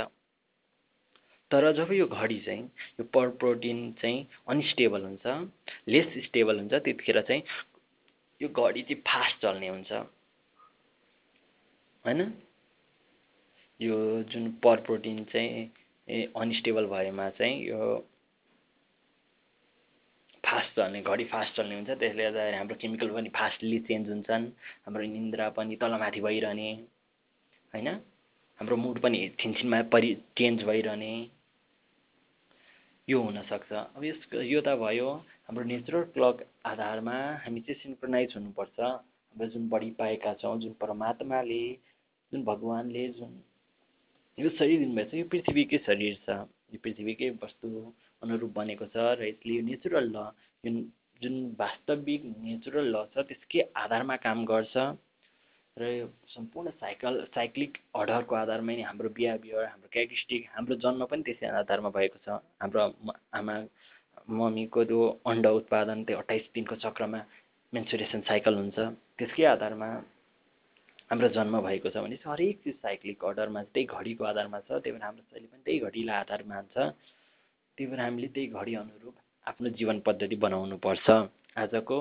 तर 1.52 1.72
जब 1.76 1.92
यो 1.94 2.06
घडी 2.08 2.40
चाहिँ 2.40 2.64
यो 3.00 3.04
पर 3.14 3.30
प्रोटिन 3.40 3.92
चाहिँ 4.02 4.26
अनस्टेबल 4.50 5.02
हुन्छ 5.04 5.26
लेस 5.88 6.14
स्टेबल 6.26 6.60
हुन्छ 6.60 6.74
त्यतिखेर 6.74 7.22
चाहिँ 7.22 7.44
यो 8.42 8.50
घडी 8.50 8.82
चाहिँ 8.82 9.02
फास्ट 9.08 9.42
चल्ने 9.42 9.68
हुन्छ। 9.68 9.92
होइन? 12.06 12.22
यो 13.80 13.98
जुन 14.32 14.52
पर 14.64 14.82
प्रोटिन 14.82 15.24
चाहिँ 15.34 16.28
अनस्टेबल 16.36 16.86
भएमा 16.86 17.30
चाहिँ 17.30 17.60
यो 17.68 18.08
फास्ट 20.44 20.76
चल्ने 20.76 21.02
घडी 21.02 21.26
फास्ट 21.26 21.56
चल्ने 21.58 21.76
हुन्छ। 21.76 21.90
त्यसले 21.90 22.24
गर्दा 22.24 22.58
हाम्रो 22.58 22.76
केमिकल 22.82 23.10
पनि 23.16 23.30
फास्टली 23.30 23.80
चेन्ज 23.92 24.10
हुन्छन्। 24.10 24.48
हाम्रो 24.86 25.04
निन्द्रा 25.04 25.50
पनि 25.58 25.76
तलमाथि 25.76 26.22
भइरहने। 26.22 26.72
होइन? 27.74 27.88
हाम्रो 28.60 28.76
मुड 28.78 29.00
पनि 29.02 29.20
छिनछिनमा 29.40 29.82
परि 29.94 30.16
चेन्ज 30.38 30.64
भइरहने। 30.64 31.14
यो 33.12 33.22
हुनसक्छ। 33.22 33.72
अब 33.74 34.04
यस 34.04 34.28
यो 34.54 34.60
त 34.62 34.76
भयो 34.82 35.10
हाम्रो 35.48 35.64
नेचुरल 35.72 36.04
क्लक 36.16 36.44
आधारमा 36.66 37.18
हामी 37.44 37.62
चाहिँ 37.68 37.82
सिन्क्रोनाइज 37.82 38.36
हुनुपर्छ। 38.38 38.80
हाम्रो 38.80 39.48
जुन 39.54 39.70
बडी 39.70 39.90
पाएका 40.00 40.34
छौँ 40.42 40.58
जुन 40.62 40.74
परमात्माले 40.82 41.64
जुन 42.32 42.44
भगवान्ले 42.46 43.08
जुन 43.20 43.32
यो 44.38 44.50
शरीर 44.58 44.80
दिनुभएको 44.80 45.10
छ 45.12 45.20
यो 45.20 45.26
पृथ्वीकै 45.34 45.78
शरीर 45.88 46.16
छ। 46.26 46.40
यो 46.74 46.80
पृथ्वीकै 46.84 47.30
वस्तु 47.44 47.68
अनुरूप 48.24 48.52
बनेको 48.56 48.86
छ 48.94 48.96
र 49.20 49.28
यसले 49.28 49.54
यो 49.56 49.64
नेचुरल 49.70 50.06
ल 50.16 50.26
जुन 50.64 50.76
जुन 51.22 51.36
वास्तविक 51.60 52.22
नेचुरल 52.46 52.86
ल 52.96 53.06
छ 53.14 53.26
त्यसकै 53.30 53.66
आधारमा 53.84 54.16
काम 54.26 54.46
गर्छ। 54.52 54.76
र 55.78 55.88
यो 55.88 56.08
सम्पूर्ण 56.28 56.70
साइकल 56.78 57.20
साइक्लिक 57.36 57.78
अर्डरको 57.96 58.36
आधारमै 58.36 58.76
नै 58.76 58.84
हाम्रो 58.84 59.10
बिहा 59.18 59.36
बिहे 59.44 59.66
हाम्रो 59.66 59.90
क्यारेक्टरिस्टिक 59.92 60.42
हाम्रो 60.56 60.76
जन्म 60.84 61.06
पनि 61.12 61.24
त्यसै 61.24 61.48
आधारमा 61.60 61.90
भएको 61.98 62.18
छ। 62.26 62.40
हाम्रो 62.60 62.80
आमा 63.40 63.56
मम्मीको 64.30 64.84
त्यो 64.90 65.02
अन्डा 65.32 65.50
उत्पादन 65.60 66.04
त्यो 66.08 66.18
अट्ठाइस 66.18 66.50
दिनको 66.56 66.76
चक्रमा 66.84 67.20
मेन्सुरेसन 67.74 68.22
साइकल 68.30 68.56
हुन्छ। 68.62 68.78
त्यसकै 69.18 69.46
आधारमा 69.56 69.90
हाम्रो 71.10 71.28
जन्म 71.36 71.56
भएको 71.68 71.90
छ 71.90 72.04
भने 72.04 72.18
हरेक 72.26 72.56
चिज 72.64 72.76
साइक्लिक 72.84 73.24
अर्डरमा 73.24 73.64
त्यही 73.72 73.86
घडीको 73.96 74.24
आधारमा 74.28 74.60
छ। 74.68 74.70
त्यही 74.84 74.92
भएर 74.92 75.04
हाम्रो 75.08 75.24
शरीर 75.32 75.48
पनि 75.52 75.64
त्यही 75.66 75.80
घडीलाई 75.88 76.18
आधार 76.24 76.44
मान्छ 76.52 76.76
त्यही 76.78 77.88
भएर 77.92 78.00
हामीले 78.00 78.28
त्यही 78.36 78.48
घडी 78.60 78.74
अनुरूप 78.76 79.16
आफ्नो 79.48 79.70
जीवन 79.80 80.00
पद्धति 80.08 80.36
बनाउनु 80.36 80.78
पर्छ 80.84 81.08
आजको 81.58 82.00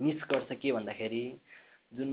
निष्कर्ष 0.00 0.50
के 0.62 0.72
भन्दाखेरि 0.72 1.24
जुन 1.92 2.10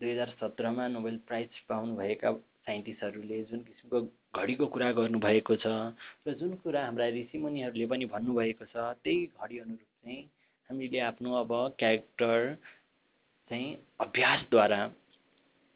दुई 0.00 0.10
हजार 0.10 0.34
सत्रमा 0.40 0.86
नोबेल 0.88 1.16
प्राइज 1.28 1.58
पाउनुभएका 1.68 2.32
साइन्टिस्टहरूले 2.66 3.42
जुन 3.44 3.62
किसिमको 3.62 4.00
घडीको 4.34 4.66
कुरा 4.66 4.90
गर्नुभएको 4.92 5.56
छ 5.56 5.72
र 6.26 6.34
जुन 6.34 6.54
कुरा 6.62 6.84
हाम्रा 6.84 7.08
ऋषिमुनिहरूले 7.16 7.86
पनि 7.86 8.06
भन्नुभएको 8.14 8.64
छ 8.66 8.86
त्यही 9.04 9.26
घडी 9.26 9.58
अनुरूप 9.58 10.04
चाहिँ 10.04 10.22
हामीले 10.70 11.00
आफ्नो 11.02 11.34
अब 11.34 11.52
क्यारेक्टर 11.78 12.54
चाहिँ 13.50 13.68
अभ्यासद्वारा 14.00 14.80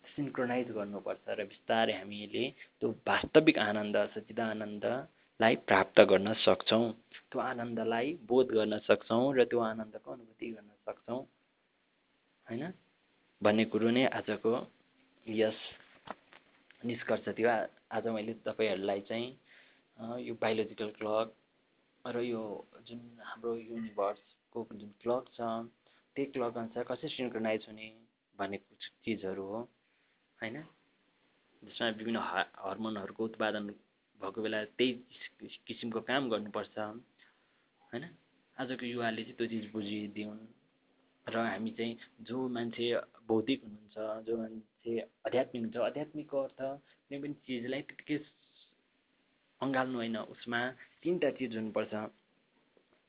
सिन्क्रोनाइज 0.05 0.71
गर्नुपर्छ 0.71 1.37
र 1.39 1.45
बिस्तारै 1.45 1.93
हामीले 1.93 2.45
त्यो 2.81 2.91
वास्तविक 3.09 3.59
आनन्द 3.59 3.97
सच्चिदानन्दलाई 4.15 5.55
प्राप्त 5.67 6.01
गर्न 6.11 6.35
सक्छौँ। 6.45 6.85
त्यो 7.31 7.41
आनन्दलाई 7.41 8.13
बोध 8.29 8.55
गर्न 8.55 8.79
सक्छौँ 8.87 9.35
र 9.35 9.45
त्यो 9.51 9.61
आनन्दको 9.63 10.13
अनुभूति 10.13 10.51
गर्न 10.51 10.71
सक्छौँ। 10.87 11.21
होइन? 12.47 12.65
भन्ने 13.43 13.65
कुरो 13.73 13.91
नै 13.91 14.05
आजको 14.19 14.53
यस 15.27 15.59
निष्कर्ष 16.85 17.29
थियो। 17.39 17.49
आज 17.93 18.07
मैले 18.15 18.33
तपाईँहरूलाई 18.45 19.01
चाहिँ 19.09 19.29
यो 20.27 20.35
बायोलोजिकल 20.43 20.91
क्लक 20.99 21.35
र 22.05 22.21
यो 22.25 22.43
जुन 22.89 23.01
हाम्रो 23.25 23.55
युनिभर्सको 23.57 24.67
जुन 24.73 24.91
क्लक 25.03 25.25
छ 25.37 25.41
त्यही 26.17 26.27
क्लक 26.33 26.57
अनुसार 26.59 26.85
कसरी 26.85 27.09
सिन्क्रोनाइज 27.11 27.67
हुने 27.69 27.87
भन्ने 28.39 28.59
चिजहरू 29.05 29.45
हो 29.45 29.61
होइन? 30.39 30.57
जसमा 31.63 31.89
विभिन्न 32.01 32.19
ह 32.23 32.45
हर्मोनहरूको 32.65 33.25
उत्पादन 33.25 33.67
भएको 34.21 34.43
बेला 34.43 34.65
त्यही 34.79 34.93
किसिमको 35.67 36.01
काम 36.09 36.29
गर्नुपर्छ 36.31 36.79
होइन? 36.79 38.05
आजको 38.57 38.87
युवाले 38.87 39.23
चाहिँ 39.23 39.37
त्यो 39.39 39.47
चिज 39.53 39.71
बुझिदिउन्। 39.73 40.41
र 41.27 41.37
हामी 41.39 41.71
चाहिँ 41.71 41.97
जो 42.23 42.49
मान्छे 42.49 42.87
बौद्धिक 43.29 43.61
हुनुहुन्छ 43.65 44.27
जो 44.27 44.37
मान्छे 44.39 44.99
आध्यात्मिक 45.27 45.63
हुन्छ 45.63 45.77
आध्यात्मिकको 45.85 46.43
अर्थ 46.43 46.61
कुनै 46.61 47.19
पनि 47.21 47.35
चिजलाई 47.47 47.83
त्यत्तिकै 47.89 48.19
अँगाल्नु 49.61 49.99
होइन 49.99 50.17
उसमा 50.35 50.61
तिनवटा 51.03 51.31
चिज 51.39 51.57
हुनुपर्छ। 51.57 51.95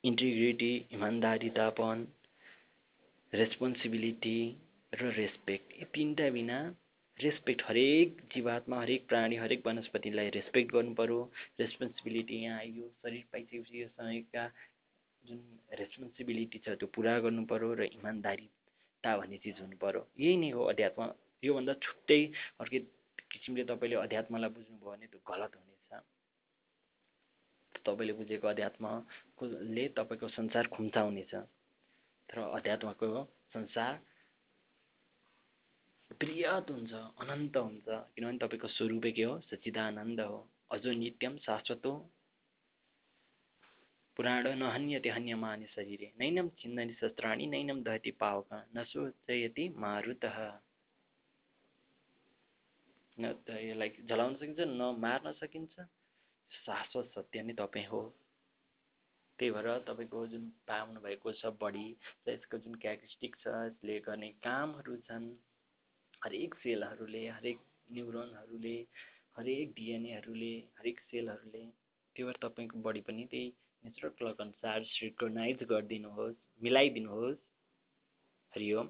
इन्टिग्रिटी 0.03 0.73
इमान्दारितापन 0.91 2.07
रेस्पोन्सिबिलिटी 3.33 4.39
र 4.93 5.11
रेस्पेक्ट। 5.17 5.67
यी 5.79 5.85
तिनवटा 5.93 6.29
बिना 6.29 6.59
रेस्पेक्ट 7.19 7.61
हरेक 7.67 8.21
जीवात्मा 8.33 8.79
हरेक 8.81 9.07
प्राणी 9.07 9.35
हरेक 9.35 9.67
वनस्पतिलाई 9.67 10.29
रेस्पेक्ट 10.29 10.71
गर्नु 10.73 10.93
पऱ्यो 10.93 11.19
रेस्पोन्सिबिलिटी 11.59 12.35
यहाँ 12.43 12.59
आइयो 12.59 12.87
शरीर 13.01 13.23
पाइसकेपछि 13.33 13.81
यो 13.81 13.87
समयका 13.87 14.43
जुन 15.27 15.39
रेस्पोन्सिबिलिटी 15.79 16.57
छ 16.65 16.67
त्यो 16.79 16.87
पुरा 16.95 17.13
गर्नु 17.23 17.43
पऱ्यो 17.51 17.69
र 17.79 17.81
इमान्दारिता 17.97 19.11
भन्ने 19.19 19.37
चिज 19.43 19.59
हुनु 19.61 19.77
पऱ्यो 19.77 20.01
यही 20.17 20.35
नै 20.37 20.49
हो 20.51 20.61
अध्यात्म। 20.73 21.01
योभन्दा 21.43 21.73
छुट्टै 21.83 22.21
अर्कै 22.61 22.79
किसिमले 23.31 23.63
तपाईँले 23.69 23.95
अध्यात्मलाई 24.05 24.49
बुझ्नुभयो 24.55 24.91
भने 24.91 25.05
त्यो 25.11 25.19
गलत 25.29 25.51
हुनेछ। 25.55 25.91
तपाईँले 27.85 28.13
बुझेको 28.19 28.47
अध्यात्मले 28.47 29.83
तपाईँको 29.97 30.27
संसार 30.37 30.67
खुम्चा 30.73 31.01
हुनेछ। 31.01 31.33
तर 32.29 32.37
अध्यात्मको 32.57 33.07
संसार 33.53 33.93
बृहत 36.11 36.71
हुन्छ 36.71 36.93
अनन्त 37.21 37.55
हुन्छ। 37.57 37.87
किनभने 38.15 38.37
तपाईँको 38.37 38.67
स्वरूपै 38.67 39.11
के 39.11 39.23
हो? 39.23 39.33
सच्चिदानन्द 39.49 40.19
हो। 40.21 40.37
अजो 40.71 40.91
नित्यम 40.93 41.37
शाश्वत 41.45 41.85
पुराण 44.17 44.47
न 44.47 44.63
हन्यते 44.63 45.09
हन्यमाने 45.09 45.65
शरीरे। 45.65 46.11
नैनम 46.19 46.49
छिन्दनि 46.59 46.93
शस्त्राणि 46.93 47.45
नैनम 47.45 47.83
दहति 47.83 48.11
पावक 48.11 48.53
न 48.77 48.83
सोचयति 48.83 49.67
मारुतः। 49.77 50.37
न 53.17 53.33
त 53.47 53.57
यसलाई 53.59 53.89
जलाउन 54.09 54.35
सकिन्छ 54.35 54.59
न 54.59 54.95
मार्न 54.99 55.31
सकिन्छ। 55.31 55.87
शाश्वत 56.51 57.11
सत्य 57.15 57.41
नै 57.43 57.53
तपाईँ 57.53 57.85
हो। 57.85 58.01
त्यही 59.39 59.51
भएर 59.51 59.67
तपाईँको 59.79 60.25
जुन 60.27 60.43
पाउनु 60.67 60.99
भएको 61.01 61.31
छ 61.31 61.51
बडी 61.61 61.87
र 62.27 62.31
यसको 62.31 62.57
जुन 62.57 62.75
क्यारेक्टरिस्टिक 62.75 63.35
छ 63.35 63.47
यसले 63.65 63.99
गर्ने 63.99 64.29
कामहरू 64.43 64.95
छन् 65.07 65.27
हरेक 66.25 66.55
सेलहरूले 66.55 67.27
हरेक 67.27 67.59
न्युरोनहरूले 67.91 68.77
हरेक 69.37 69.73
डिएनएहरूले 69.73 70.53
हरेक 70.79 70.99
सेलहरूले 71.11 71.63
त्यही 72.15 72.23
भएर 72.23 72.39
तपाईँको 72.41 72.79
बडी 72.79 73.01
पनि 73.01 73.27
त्यही 73.31 73.51
नेचुरल 73.85 74.13
क्लक 74.17 74.41
अनुसार 74.41 74.83
सिन्क्रोनाइज 74.91 75.59
गरिदिनुहोस् 75.69 76.37
मिलाइदिनुहोस्। 76.63 77.41
हरि 78.53 78.71
ओम 78.73 78.87